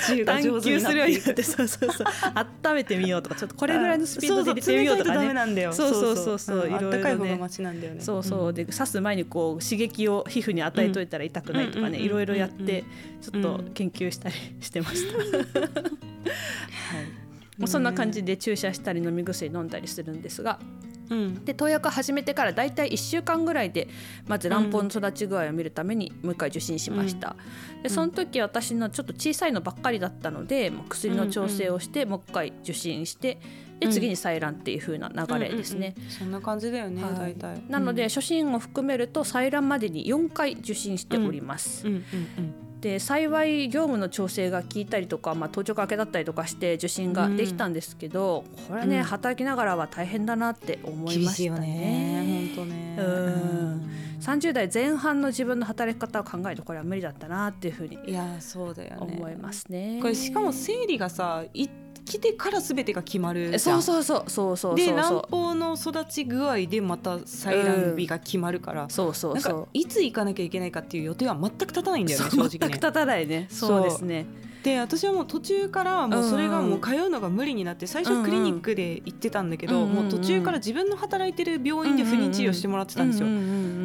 [0.62, 2.08] 求するようになってそうそうそう。
[2.64, 5.70] 温めてみようとかちょっとこれぐらいのスピードで入れてみようとかね。
[5.74, 7.40] そうそうそうそういろいろね。
[8.00, 8.54] そうそう。
[8.54, 12.86] で刺す前にこう刺激を皮膚に与えといたら痛くないとかねいろいろやって
[13.22, 15.18] ちょっと研究したりしてました。
[15.18, 17.27] はい
[17.58, 20.60] もうそんな感じで注射したり飲み薬飲んだりするんですが
[21.10, 23.88] うん、で投薬始めてから大体1週間ぐらいで
[24.28, 27.36] まず卵胞の育ち具合を見るためにもう一回受診しました、
[27.78, 33.39] うん、でその時私のちょっと小さいのばっかりだったので薬の調整をしてもう一回受診して
[33.80, 37.62] で次に採卵っていう風な流れですね、うんうんうん、そんな感じだよね、はい、大体。
[37.70, 52.54] なので、初診を含めると採卵までに4回受診しております、うんうんうんで幸い業務の調整が効いたりとか、まあ、当直明けだったりとかして受診ができたんですけど、うん、これね、うん、働きながらは大変だなって思いましたね。
[52.56, 52.96] 本当ね。
[53.00, 53.92] うん。
[54.20, 60.00] 30代前半の自分の働き方を考えるとこれは無理だったなっていうふうにいやそうだよ、ね、思いますね。
[60.02, 61.70] これしかも生理がさい
[62.08, 69.39] 来てから全てが決まるそうそうそうそうそうで卵胞の育ち具合でまた採卵日が決まるから、うん、そうそう。
[69.39, 72.50] そういつ行かなきゃいけないかっていう予定は全く立たないんだよね正直ね。
[72.50, 73.48] 全く立たないね。
[73.50, 73.84] そう。
[73.84, 74.26] ですね。
[74.63, 83.28] で私はもう途中からもうそれがもう通うのが無理になって最初クリニックで行ってたんだけど、もう途中から自分の働いてる病院で不妊治療してもらってたんですよ。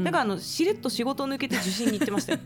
[0.04, 2.38] だからあのしれっと仕事を抜けて受診に行ってましたよ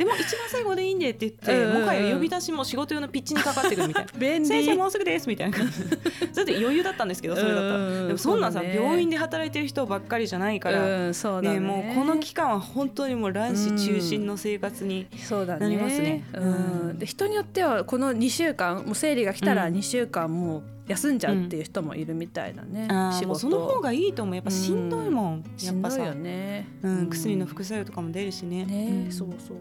[0.00, 4.12] でも一番最後でいいんでって言って、もはや呼び出しも仕事用のピッチにかかってくるみたいな。
[4.18, 4.48] 便利。
[4.48, 5.58] 先生もうすぐですみたいな。
[6.32, 8.06] それで余裕だったんですけどそれだったら。
[8.06, 15.06] でもそんなさ、ね、病院で働いてる人ばっかりじゃないから、うんそうね、ね、もうこの期間は本当にもう卵子中心の生活に
[15.46, 16.24] なりますね。
[16.32, 23.38] うん、うん、で人によってはこの2週間もう生理が来たら2週間もう休んじゃうっていう人もいるみたいだね、うん、仕事。
[23.38, 26.04] その方がいいと思うやっぱしんどいもん、うん、やっぱさ。
[26.04, 28.64] よね、うん、薬の副作用とかも出るしね。
[28.64, 29.58] ね、そうそう。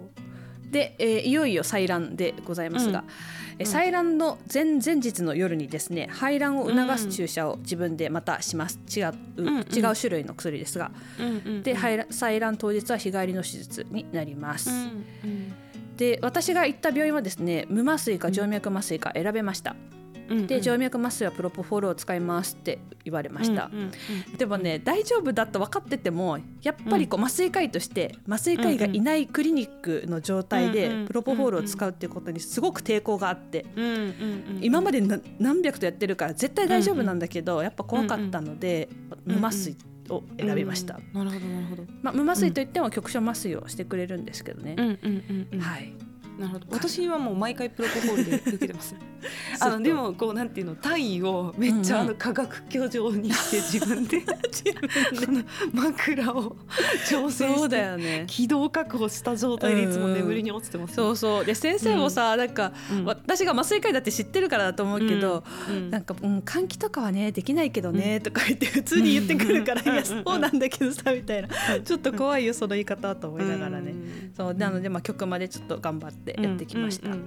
[0.72, 3.04] で、えー、いよいよ採卵でございますが、
[3.60, 8.80] うん、採卵の前々日の夜にですね排卵を促す注射を自分でまたします。
[8.96, 14.72] 違ううんうん、違う種類の薬ですが、うんうんうん、で採卵当日は日帰りの手術になります。
[14.72, 15.54] うんうん。
[15.96, 19.76] で私が行った病院はですね無麻酔か静脈麻酔か選べました。
[20.48, 23.70] で静脈麻酔はプロポフォールを使いますって言われました、
[24.38, 33.66] でもね大丈夫だと分かっててもやっぱりこう麻酔科医として麻酔科医がいないクリニックの状態でプロポフォールを使うっていうことにすごく抵抗があって、
[34.62, 38.90] 今まで何百とやってるから絶対大丈夫なんだけどやっぱ怖かったので
[39.26, 39.76] 無麻酔
[40.10, 41.00] を選びました。
[41.14, 41.84] なるほどなるほど。
[42.02, 44.76] まあ無麻酔といっても局所麻酔をしてくれるんですけどね。
[45.60, 45.94] はい。
[46.40, 46.68] なるほど。
[46.72, 48.96] 私はもう毎回プロポフォールで受けてます
[49.60, 54.22] あのでもこうなんていうの体位をめっちゃあの化学居上にして自分で
[55.12, 56.56] 自分で枕を
[57.10, 58.26] 調整そうしてだよね。
[58.28, 61.46] 気道確保した状態でいつも眠りに落ちてます、そうそう。
[61.46, 63.06] で先生もさ、なんか、うん。
[63.06, 65.90] 私が麻酔科医だって知ってるからだと思うけど、うん。
[65.90, 69.94] なんか、うん、換気とかはねできないけどね、とか言って普通に言ってくるから、うん。
[69.94, 71.50] いやそうなんだけどさみたいな。
[71.84, 74.34] ちょっと怖いよその言い方と思いながらね、うん。
[74.36, 77.10] そうなので、まあ、曲までちょっと頑張ってやってきました。
[77.10, 77.14] うん。
[77.14, 77.24] うん。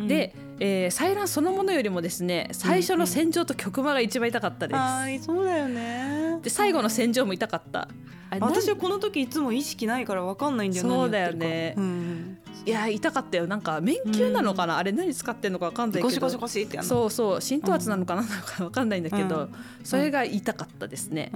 [0.00, 0.08] うん。
[0.08, 4.78] で、えー、採卵そのものよりもですね最初の戦場と曲間が一番痛かったです。
[4.78, 6.38] はいそうだよね。
[6.40, 7.88] で最後の戦場も痛かった。
[8.40, 11.74] 私はこの時いつも意識ないから分かんないんだよそうだよね。
[11.76, 13.46] うんいや痛かったよ。
[13.46, 16.08] なんか免球なのかな、あれ何使ってんのかわかんないけど。
[16.08, 19.54] ゴシゴシゴシってそうそう浸透圧なのかなのかわかんないんだけど、うん。
[19.84, 21.30] それが痛かったですね。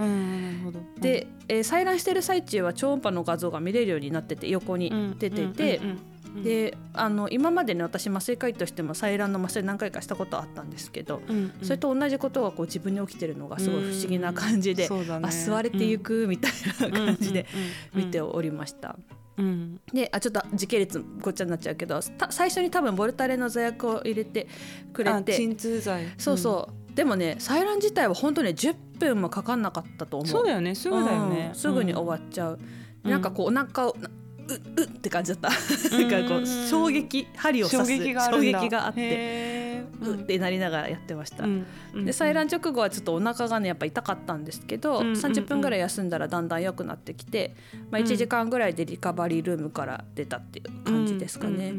[0.99, 11.53] で、えー採卵してる最中は超音波の画像が見れるようになってて横に出ていて、うんうんうんうんであの今までね私麻酔科医としても採卵の麻酔何回かしたことあったんですけど、うんうん。
[11.61, 14.89] それと同じことがこう自分に起きてるのがすごい不思議な感じで、ね。
[14.89, 14.93] あ
[15.27, 16.51] 吸われていくみたい
[16.91, 17.45] な感じで
[17.93, 18.97] 見ておおりました。
[19.37, 19.79] うん。
[19.93, 24.47] であちょっと時系列ごっちゃになっちゃうけどた最初に多分ボルタレの座薬を入れて
[24.93, 26.07] くれあて鎮痛剤。
[26.17, 30.27] そうそう、でもね採卵自体は本当ね10分もかかんなかったと思う。
[30.27, 31.49] そうだよねすぐだよね。
[31.49, 31.55] うん。
[31.55, 32.59] すぐに終わっちゃう、
[33.03, 33.11] うん。
[33.11, 34.09] なんかこうお腹をな
[34.53, 35.49] ううって感じだった。
[35.97, 37.99] なんかこう衝撃針を刺す衝
[38.39, 41.65] 撃があってうってなりながらやってました、うん。
[41.93, 42.05] うん。
[42.05, 45.13] で採卵直後はちょっとお腹がねやっぱ痛かったんですけど、うんうんうん。
[45.13, 47.55] 30分ぐらい休んだらだんだん良くなってきて、
[47.91, 48.07] まあ、うん。
[48.07, 51.73] 1時間ぐらいでリカバリールームから出たっていう感じですかね。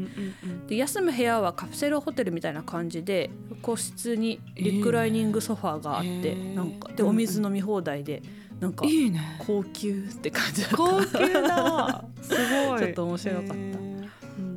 [0.67, 3.29] で休む部屋はカプセルホテルみたいな感じで
[3.61, 6.55] 個室にリクライニングソファーがあって、へー。
[6.55, 8.42] なんかでお水飲み放題でなんかうん
[8.83, 9.37] いいね。
[9.39, 10.77] 高級って感じだった。
[10.77, 12.05] 高級だ。
[12.21, 12.29] す
[12.67, 12.79] ごい。
[12.79, 13.83] ちょっと面白かった。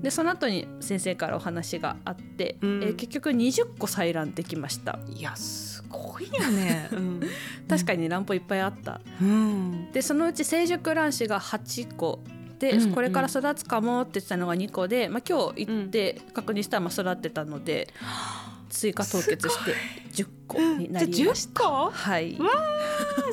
[0.03, 2.83] でその後に先生からお話があって、うん。
[2.83, 4.99] えー結局20個採卵できました。
[5.09, 6.89] いやすごいよね。
[6.95, 7.21] うん。
[7.69, 9.01] 確かに卵胞いっぱいあった。
[9.21, 9.91] うん。
[9.93, 12.21] でそのうち成熟卵子が8個。
[12.59, 17.89] で、うんこれから育つかもって言ってたのが2個で、まあ、今日行って確認したらまあ育ってたので、
[18.69, 19.75] 追加凍結して
[20.13, 21.93] 10個になりましじゃあ10個？
[21.93, 21.99] た。
[21.99, 22.47] はい、わ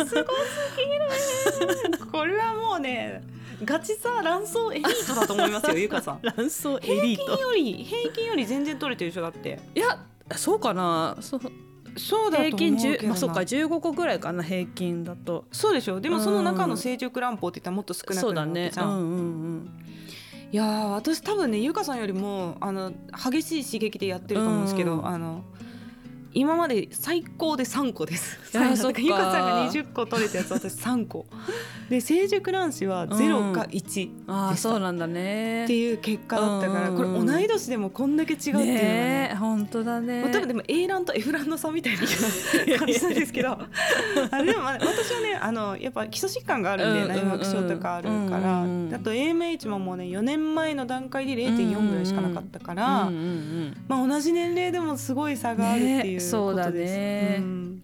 [0.01, 0.23] あすごす
[0.77, 1.97] ぎる。
[2.11, 3.23] これはもうね
[3.63, 6.19] ガチさ卵巣エリートだと思いますよ ゆかさん。
[6.21, 7.37] 卵巣エ平リート。
[7.37, 9.59] 均より平均より全然取れてるでしょだって。
[9.75, 9.99] いや
[10.35, 11.17] そうかな。
[11.21, 11.41] そう
[11.95, 12.97] そうだ平均うけどな。
[13.03, 15.45] 10、まあ、そうか15個ぐらいかな平均だと。
[15.51, 16.01] そうでしょ。
[16.01, 18.93] でもその中の成熟卵胞って言ったらもっと少なくなそうだるわけじゃん、ね。
[18.93, 19.21] うんうんう
[19.57, 19.82] ん
[20.53, 22.93] いやー私多分ねゆかさんよりもあの
[23.31, 25.07] 激しい刺激でやってると思うんですけど、うん。
[25.07, 25.43] あの
[26.33, 28.39] 今まで最高で3個です。
[28.53, 29.01] いやだそっか。
[29.01, 31.25] ゆかさんが20個取れたやつ私3個。
[31.89, 34.69] で成熟卵子は0か1ああでした。
[34.69, 35.65] そうなんだね。
[35.65, 36.97] っていう結果だったから、うん。
[36.97, 39.35] これ同い年でもこんだけ違うっていうのがね。
[39.39, 40.21] 本当だね。
[40.21, 43.57] まあ、多分でも A 卵と F 卵の差みたいな感じなんですけど。
[44.31, 48.95] あでもまあ私はねあのやっぱ基礎疾患があるんで、うんうんうん内膜症とかあるから、うんうんうん。
[48.95, 53.77] あと AMH ももうね4年前の段階で0.4ぐらいしかなかったから、うんうんうん。
[53.87, 57.37] まあ、同じ年齢でもすごい差があるっていうそうだね。
[57.39, 57.83] うん。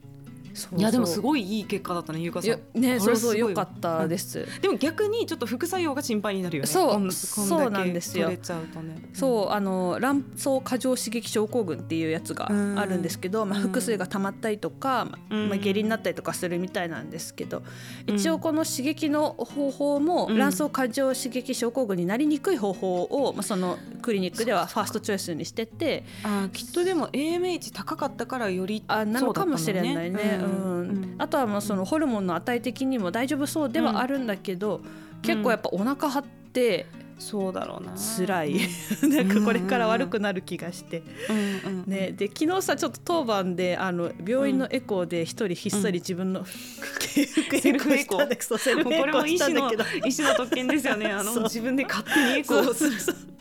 [0.77, 2.81] いやでもすごいいい結果だったねゆうかさん。
[2.81, 6.67] ねそうそうよかったです、でも逆にちょっと副作用が心配になるよね。
[6.67, 8.25] そうそうなんですよ。
[8.25, 8.97] 取れちゃうとね。
[9.13, 13.67] そうあの卵巣過剰刺激症候群っていうやつがあるんですけど、まあ、うん。
[13.69, 17.63] 腹水が溜まったりとか、まあ下痢になったりとかするみたいなんですけど、
[18.07, 18.15] うん。
[18.15, 20.37] 一応この刺激の方法もうん。
[20.37, 30.37] 卵巣過剰刺激症候群になりにくい方法を、まあ、そのクリニックではファーストチョイスにしててあーきっとでも AMH 高かったからよりあなのかもしれないね。
[30.39, 30.79] そうん。
[30.79, 31.15] うん。
[31.17, 34.81] あとはもうそのホルモンの値的にも大丈夫そうではあるんだけど、
[35.21, 36.87] 結構やっぱお腹張って
[37.19, 37.93] そうだろうな。
[37.97, 38.59] 辛い。
[39.03, 41.03] なんかこれから悪くなる気がして。
[41.29, 51.07] うんうんね、で昨日さちょっと当番であの病院のエコーで一人ひっそり自分の、セルフエコーしたんセルフエコこれも医師の特権ですよね。
[51.07, 51.43] あのそう。
[51.43, 52.91] 自分で勝手にエコーをする。
[52.99, 53.38] そうそう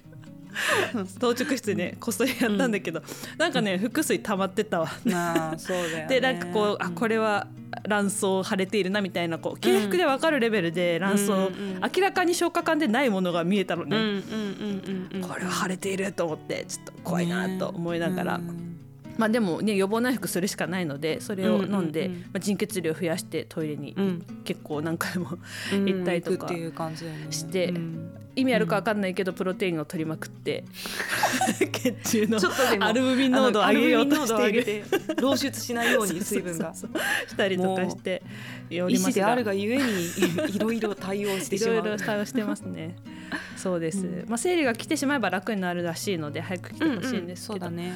[1.20, 3.02] 当直室でねこっそりやったんだけど、
[3.36, 4.88] なんかね腹水溜まってたわ。
[5.04, 6.06] なあそうだよね。
[6.10, 7.46] でなんかこうあこれれは
[7.86, 11.48] 卵巣腫れているなみたいなこう経腹で分かるレベルで卵巣、うんうん
[11.94, 14.20] 明らかに消化管でないものが見えたのね、うんうんうん
[15.12, 15.28] うんうん。
[15.28, 18.68] これは腫れていると思ってちょっと怖いなと思いながら、うん
[19.18, 22.16] まあでもね予防内服するしかないのでそれを飲んで、うんうん。
[22.18, 24.22] うんまあ、腎血量増やしてトイレにうん。
[24.44, 25.36] 結構何回も
[25.72, 25.86] うん。
[25.86, 27.26] 行ったりとか行くっていう感じだよね。
[27.30, 30.64] してうん意味あるか分かんないけど、プロテインを取りまくって
[31.72, 34.64] 血中のちょっとでもアルブミン濃度を上げようとしている。
[34.64, 34.84] て
[35.16, 38.22] 漏出しないように 水分がしたりとかして
[38.70, 39.84] お医りますが師であるがゆえに
[40.54, 42.96] いろいろ対応していろしまいうろ対応してますね。
[43.56, 47.92] そうです、まあ生理が来てしまえば楽になるらしいので早く来てほしいんですけど、ね、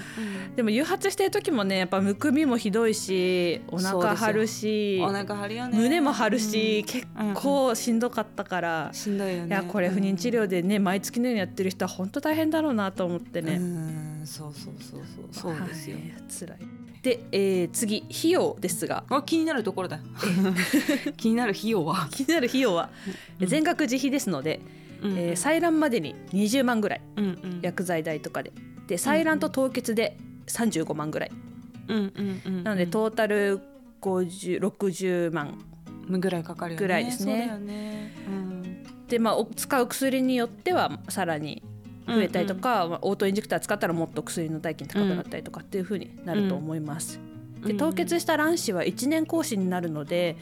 [0.57, 5.78] でも誘発してる時もねやっぱむくみもひどいしお腹張るしお腹張るよね。
[5.78, 6.86] 胸も張るし、うん。
[6.86, 9.49] 結構しんどかったから、しんどいよね。
[9.49, 13.57] いやこれ不妊治療でね毎月のようにやってる人は本当大変だろうなと思ってね。
[13.57, 15.01] うんそうそうそう
[15.33, 16.59] そうそうですよ、はい辛い。
[17.03, 19.05] で、えー次費用ですが。
[19.09, 20.01] あ気になるところだ。
[21.16, 22.91] 気になる費用は、 気になる費用は
[23.41, 23.47] うん。
[23.49, 24.61] 全額自費ですので、
[25.03, 27.61] うんえー採卵までに20万ぐらいうんうん。
[27.62, 28.53] 薬剤代とかで。
[28.87, 30.16] で採卵と凍結で
[30.47, 31.30] 35万ぐらい、
[31.89, 33.61] うんうんうんなのでトータル
[34.01, 35.59] 5060万
[36.09, 36.87] ぐらいかかるよね。
[36.87, 37.33] ぐらいですね。
[37.33, 38.62] そうだよね、うん
[39.13, 41.63] で、まあ、お使う薬によってはさらに
[42.07, 47.21] 増えたりとか、まあオートインジェクター使ったらもっと薬の代金高くなったりとかっていう風になると思います。
[47.63, 50.37] で凍結した卵子は1年更新になるので、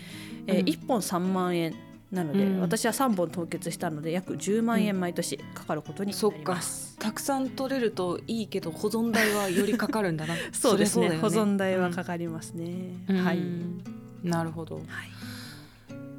[0.46, 0.66] えーうん。
[0.66, 1.74] 1本3万円
[2.12, 2.60] なので、うん。
[2.60, 6.96] 私は3本凍結したので約10万円毎年かかることになります。
[6.96, 10.36] たくさん取れるといいけど保存代はよりかかるんだな。
[10.54, 11.08] そうですね。
[11.08, 12.94] りゃだよ保存代はかかりますね。
[13.08, 13.16] うん。
[13.24, 13.84] はい、うん
[14.22, 14.76] なるほど。
[14.76, 14.84] はい。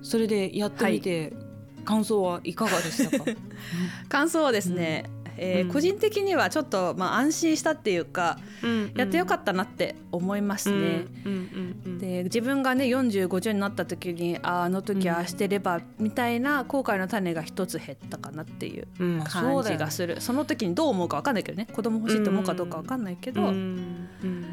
[0.02, 1.34] それでやってみて、
[1.82, 3.26] 感想はいかがでしたか？
[4.10, 5.06] 感想はですね、
[5.38, 5.72] えーうん。
[5.72, 8.38] 個人的にはちょっと、まあ、安心したっていうか、
[8.96, 11.06] やってよかっったなって思いますたね。
[11.26, 11.32] うん。
[11.32, 11.82] うん。
[11.86, 11.98] うん。
[12.00, 18.88] で自分がね4050になった時にあーあの時ああしてればみたいな後悔の種が一つ減ったかなっていう
[19.24, 20.20] 感じがする。
[20.20, 21.68] その時にどう思うか分かんないけどね。
[21.72, 24.08] 子供欲しいと思うかどうか分かんないけど、うん。
[24.24, 24.46] うん。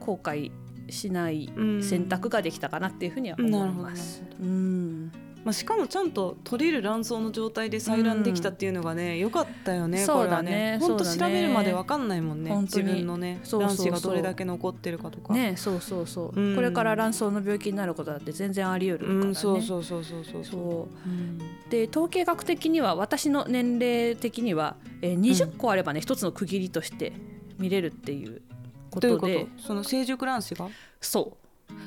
[0.00, 0.50] 後悔
[0.90, 1.82] しないうん。
[1.82, 4.20] 選択ができたかなっていうふうには思います。
[4.22, 4.48] なるほど。
[4.50, 5.12] うん
[5.46, 10.76] まあ、しかもちゃんと取れる卵巣の状態で採卵できたっていうのがね、良かったよねそうだね。
[10.80, 11.04] これはね。
[11.04, 15.32] 本当調べるまでわかんないもんね自分のね卵子がどれだけ残ってるかとか。
[15.32, 16.56] ねそうそうそう、うん。
[16.56, 19.26] これから卵巣の病気になることだって全然あり得るからね。
[19.26, 20.44] うんそうそうそうそうそう。
[20.44, 21.08] そう。
[21.08, 21.38] うん。
[21.70, 27.12] で統計学的には私の年齢的には、えー、20個あればね一つの区切りとして
[27.58, 28.42] 見れるっていう
[28.90, 29.32] こどういうこと？
[29.32, 30.68] でとその成熟卵子が？
[31.00, 31.36] そ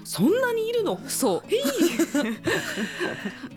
[0.09, 0.93] そんなにいるの？
[0.93, 0.99] う。
[1.07, 1.49] そう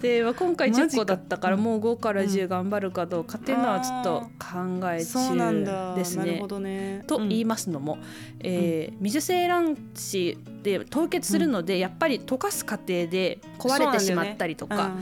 [0.03, 6.42] で、まあ、今回マジか10個だったからもう5から10頑張るかどうかっていうのはちょっと考え中ですね。
[6.61, 7.05] ね。
[7.07, 7.96] と言いますのも、
[8.40, 14.92] えー水性卵子で凍結するので、やっぱり溶かす過程で壊れてしまったりとか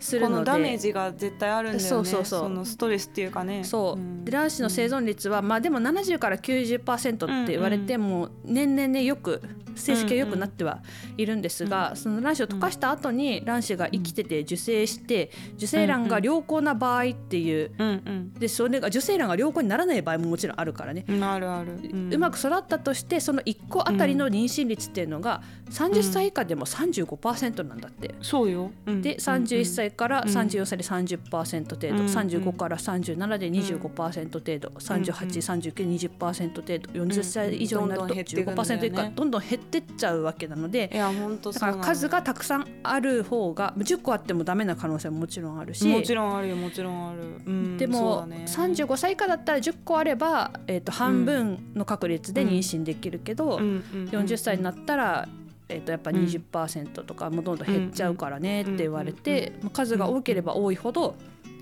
[0.00, 2.48] するので、このダメージが絶対あるんだよねそうそうそう。
[2.48, 3.64] のストレスっていうかね。
[3.64, 4.24] そう、ん。
[4.24, 9.42] で卵子の生存率は、まあでも70から90%って言われても、年々ねよく
[9.74, 10.80] 成績が良くなっては
[11.16, 17.70] いるんですが、その卵子を溶かした後に卵子が生きてて受精して受精卵が良好な場合っていう。
[17.78, 21.50] うんでそれが受精卵が良好にならない場合ももちろんあるからね、うんある。
[21.50, 21.78] ある、
[22.10, 28.14] うまく育ったとしてその1個あたりの妊娠率っていうのが30歳以下でも35%なんだって。
[28.20, 29.02] そうよ、うん。
[29.02, 30.28] で31歳からうん。
[30.28, 32.06] 34歳で30%程度、うん。
[32.06, 45.86] 35から37で25%程度、383920%程度40歳以上になるとどんどん減っていくんだよね15%以下どんどん減ってっちゃうわけなのでいや本当だから数がたくさんある方が10個あってもダメな可能性ももちろんあるし。
[45.86, 48.44] もちろんあるよもちろんある、うんでも、ね。
[48.46, 53.84] 35歳以下だったら10個あれば、えー、と半分の確率で妊娠できるけど、うん。
[53.92, 54.08] うん。
[54.10, 55.28] 40歳になったら、
[55.68, 61.16] えー、とやっぱ20%とかもうどんどん減っちゃうからねって言われて、まあ数が多ければ多いほど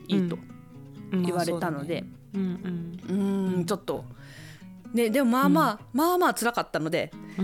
[0.08, 0.38] いいと
[1.12, 4.04] 言われたので、うんちょっと。
[4.92, 7.10] ね、でもまあまあ、まあまあ辛かったので。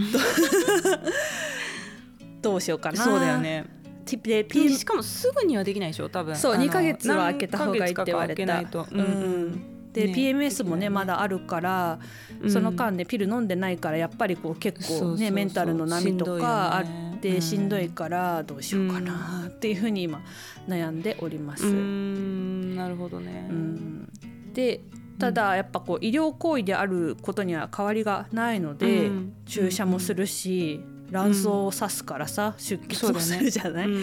[2.42, 3.02] どうしようかな。
[3.02, 3.66] そうだよね。
[4.04, 6.36] でしかもすぐにはできないでしょ多分。
[6.36, 8.42] そうあの2ヶ月は空けた方がいいって言われた。
[8.90, 10.91] うんで、ね PMS もねね。
[10.91, 11.99] まだあるから、
[12.41, 12.51] うん。
[12.51, 16.84] その間ねピル飲んでないからやっぱりこう結構ねメンタルの波とかあっ
[17.20, 20.22] てしんどいからどうしようかなっていうふうに今
[20.68, 21.66] 悩んでおります。
[21.66, 22.76] うーん。
[22.76, 24.09] なるほどね、うん。
[24.55, 24.80] で
[25.18, 29.32] ただやっぱこう医療行為であることには変わりがないので、うん。
[29.45, 30.80] 注射もするし、
[31.11, 33.95] 卵巣を刺すからさ出血もするじゃない、うん。
[33.95, 34.03] うん。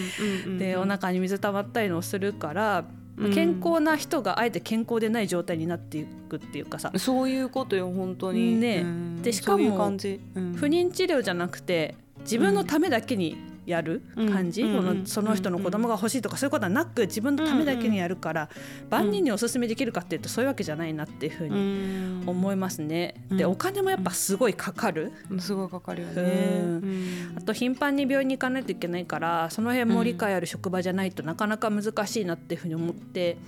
[0.50, 0.58] ん。
[0.58, 2.97] でお腹に水溜まったりもするから、うん
[3.34, 8.58] 健康な人があえて健康でない状態になっていくっていうかさ、そういうことよ本当に。
[8.58, 8.82] ね。
[8.82, 9.22] うん。
[9.22, 13.36] でしかも不妊治療じゃなくて自分のためだけに
[13.68, 18.48] やる感じ、うんこのうんその人の子供が欲しいとかそういうことはなく自分のためだけにやるから、
[18.90, 23.14] 万人にお勧めできるかっていうとそういうわけじゃないなっていうふうに思いますね。
[23.30, 23.50] でうん。
[23.52, 25.40] お金もやっぱすごいかかる、うん。
[25.40, 26.22] すごいかかるよね、
[26.62, 26.70] うん。
[26.70, 27.34] うん。
[27.36, 33.38] あと頻繁に病院に行かないといけないからその辺も理解ある職場じゃないとなかなか難しいなっていうふうに思って、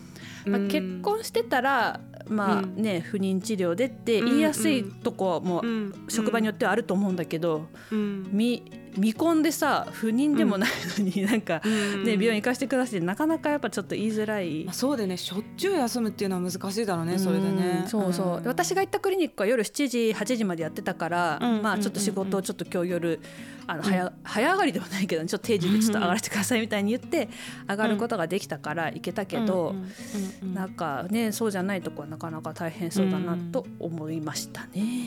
[0.44, 5.62] まあ、結婚してたらまあね、不妊治療でって言いやすいとこも
[6.08, 8.62] 職場によってはあると思うんだけど、未
[8.94, 11.60] 未婚でさ不妊でもないのに、なんか、
[12.04, 15.16] ね病院行かせてくださいってなかなかやっぱちょっと言いづらい、まあ、そうでね。
[15.16, 23.20] しょっちゅう休むっていうのは難しいだろうねそれでね、そうそう、私が行ったクリニックは夜7時8時までやってたから、まあちょっと仕事をちょっと今日夜
[23.66, 27.28] あの早,、早上がりではないけどちょっと定時でちょっと上がらせてくださいみたいに言って
[27.68, 29.74] 上がることができたから行けたけど、
[30.42, 35.06] なんかねそうじゃないとこはなかなか大変そうだなと思いましたね。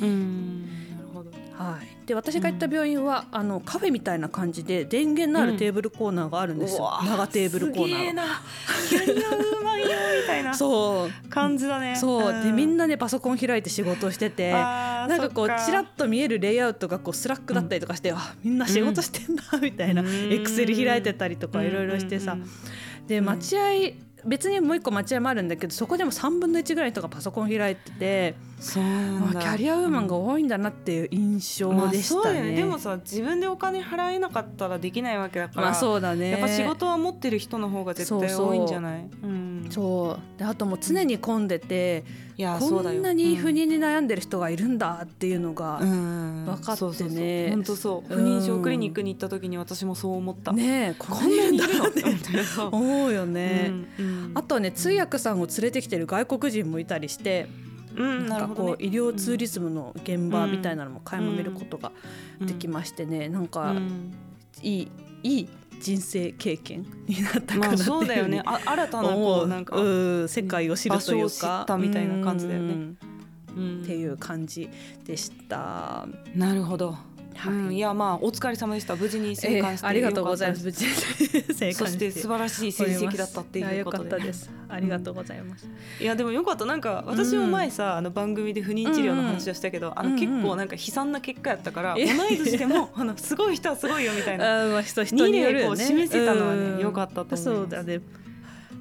[1.71, 8.41] はい、で私が行った病院は、うん、あのカフェみたいな感じで電源のあるテーブルコーナーがあるんですよ、うん、長テーブルコーナーが。
[8.89, 10.53] キャリアウーマンよみたいな。
[10.53, 11.29] そう。
[11.29, 11.95] 感じだね。
[11.95, 22.37] そう、でみんなねパソコン開いて仕事をしててなんかこうちらっと見えるレイアウトがこう Slack だったりとかして、うん、あみんな仕事してんだみたいな、 Excel 開いてたりとかいろいろしてさ、
[23.07, 23.61] で待合
[24.25, 32.39] 別にもう一個待合もあるんだけどそこでも3分の1ぐらいの人がパソコン開いててそうキャリアウーマンが多いんだなっていう印象でしたね。
[32.39, 36.29] まあね、でもさ自分でお金払えなかったらできないわけだから、まあ、そうだね。
[36.29, 39.05] やっぱ仕事は持ってる人の方が絶対多いんじゃない？
[39.69, 42.05] そうであともう常に混んでて、
[42.37, 47.49] いやこんなに不妊に悩んでる人がいるんだっていうのが分かってね。
[47.49, 48.13] 本当そう。
[48.13, 50.53] 不妊症クリニックに行った時に私もそう思った。
[50.53, 52.03] ねこんなにいるのって
[52.71, 53.71] 思うよね、
[54.35, 57.47] あとはね通訳さんを連れてきてる外国人もいたりして
[57.95, 61.91] なんかこう医療ツーリズムの現場みたいなのも垣間見ることが
[62.41, 63.75] できましてね、なんか
[64.61, 64.91] いい
[65.23, 68.41] いい人生経験になったかなってそうだよね。
[68.45, 69.75] あ新たなこうなんか
[70.27, 71.65] 世界を知るというか。
[71.79, 72.93] みたいな感じだよね、
[73.51, 74.69] っていう感じ
[75.05, 76.07] でした。
[76.35, 76.97] なるほど
[77.35, 78.95] はい、うん、いやまあお疲れ様でした。
[78.95, 80.63] 無事に生還して、えー、ありがとうございます。
[80.63, 80.85] 無事
[81.53, 82.11] 生還して。
[82.11, 84.19] 素晴らしい成績だったっていうことで。
[84.23, 86.65] ですありがとうございます、うん、いやでもよかった。
[86.65, 92.07] なんか私も前さ、うん、あの番組で不妊治療の話をしたけど、うんうん、あの結構なんか悲惨な結果やったから、同い
[92.37, 94.63] 年でも あのすごい人はすごいよみたいな。
[94.63, 97.43] あ、まあ、人人によるよ、ね、示せたのはねよかったと思います。
[97.43, 97.99] そうだね。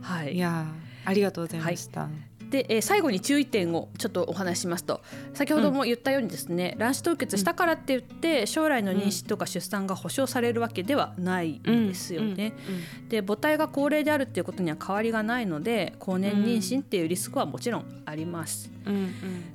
[0.01, 0.35] はい。
[0.35, 0.67] いや
[1.05, 5.01] ありがとうございました、はいで、えー、最後に注意点をちょっとお話しますと。
[5.33, 12.53] 先ほども言ったようにですね、うん、卵子凍結したからって言って将来の妊娠とか出産が保障されるわけではないんですよね。
[13.09, 18.71] で母体が高齢であるっていうことには変わりがないので高年妊娠っていうリスクはもちろんあります。
[18.85, 19.13] うんうん、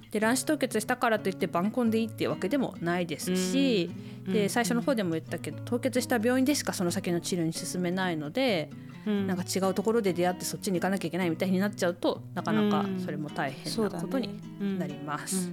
[0.09, 3.91] で卵子凍結したからといって晩婚でいいっていうわけでもないですし、
[4.27, 8.71] で最初の方でも言ったけど凍結した病院でしかその先の治療に進めないので。
[9.07, 14.39] なんか違うところで出会ってそっちに行かなきゃいけないみたいになっちゃうとなかなかそれも大変なことに
[14.77, 15.51] なります。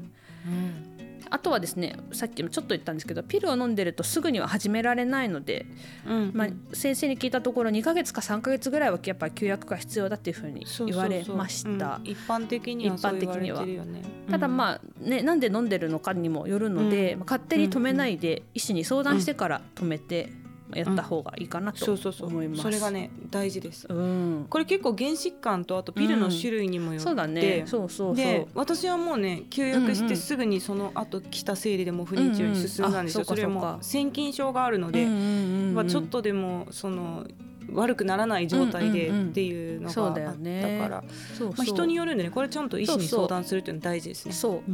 [1.31, 5.67] あとはですねさっきもちょっと言ったんですけどピルを飲んでるとすぐには始められないので、
[6.07, 6.31] うん。
[6.35, 12.01] まあ、先生に聞いたところ2か月か3か月ぐらいはやっぱり休薬が必要だっていうふうに言われました。
[12.05, 14.03] 一般的にはそう言われてるよね。
[14.31, 20.31] ただまあねなんで飲んでるのかにもよるので、うん、勝手に止めないで医師に相談してから止めて、
[20.73, 21.95] やった方がいいかなと思
[22.43, 22.63] います。
[22.63, 24.47] そうそれがね大事です、うん。
[24.49, 27.65] これ結構原疾患とあとピルの種類にもよって、うん、そうだね。
[27.67, 33.25] そうそうで私はもうね休薬してすぐにその後来た生理でも不妊治療に進んだんですよ。
[33.27, 37.27] うんうん、それも腺筋症があるので、まあちょっとでもその
[37.73, 40.31] 悪くならない状態でっていうのがあったか
[40.89, 41.05] ら、ま
[41.59, 44.33] あ、人によるんでねこれちゃんと医師に相談するっていうの大事ですね。
[44.33, 44.73] そう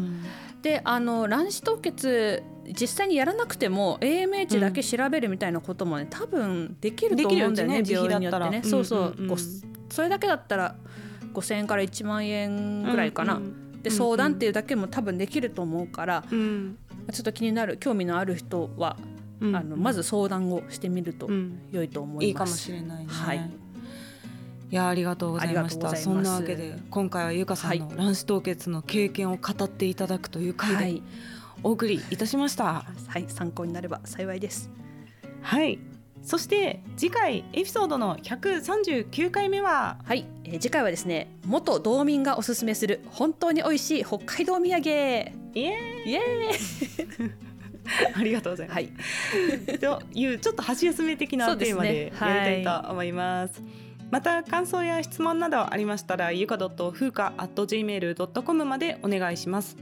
[0.62, 8.62] であの卵子凍結実際にやらなくても AMH だけ調べるみたいなこともね、多分できると思うんだよね、ね、病院によってね。
[8.62, 9.36] そうそう、うんうん、
[9.88, 10.76] それだけだったら
[11.32, 13.34] 5,000円から1万円ぐらいかな。
[13.36, 16.76] うんうん、で相談っていうだけも多分できると思うから、うん、
[17.12, 18.96] ちょっと気になる興味のある人は
[19.42, 21.28] あのまず相談をしてみると
[21.70, 22.26] 良いと思います。
[22.26, 23.50] いいかもしれない、ね、はい。
[24.70, 25.96] いやありがとうございました。
[25.96, 31.02] そんなわけで今回はゆかさんの卵子凍結の経験を語っていただくという回で
[31.62, 34.70] お送りいたしました、はい、参考になれば幸いです。
[35.42, 35.78] はい。
[36.22, 39.96] そして次回エピソードの139回目は？
[40.04, 44.80] はい、えー、次回はですね元道民がおすすめする本当に美味しい北海道土産。
[44.80, 46.10] イエーイ。
[46.10, 47.30] イエーイ
[48.14, 48.76] ありがとうございます。
[48.76, 48.88] はい、
[49.78, 53.54] というちょっと箸休め的なテーマでやりたいと思います。
[53.54, 53.74] すねはい、
[54.10, 59.76] また感想や質問などありましたらゆか .fuka.gmail.com までお願いします。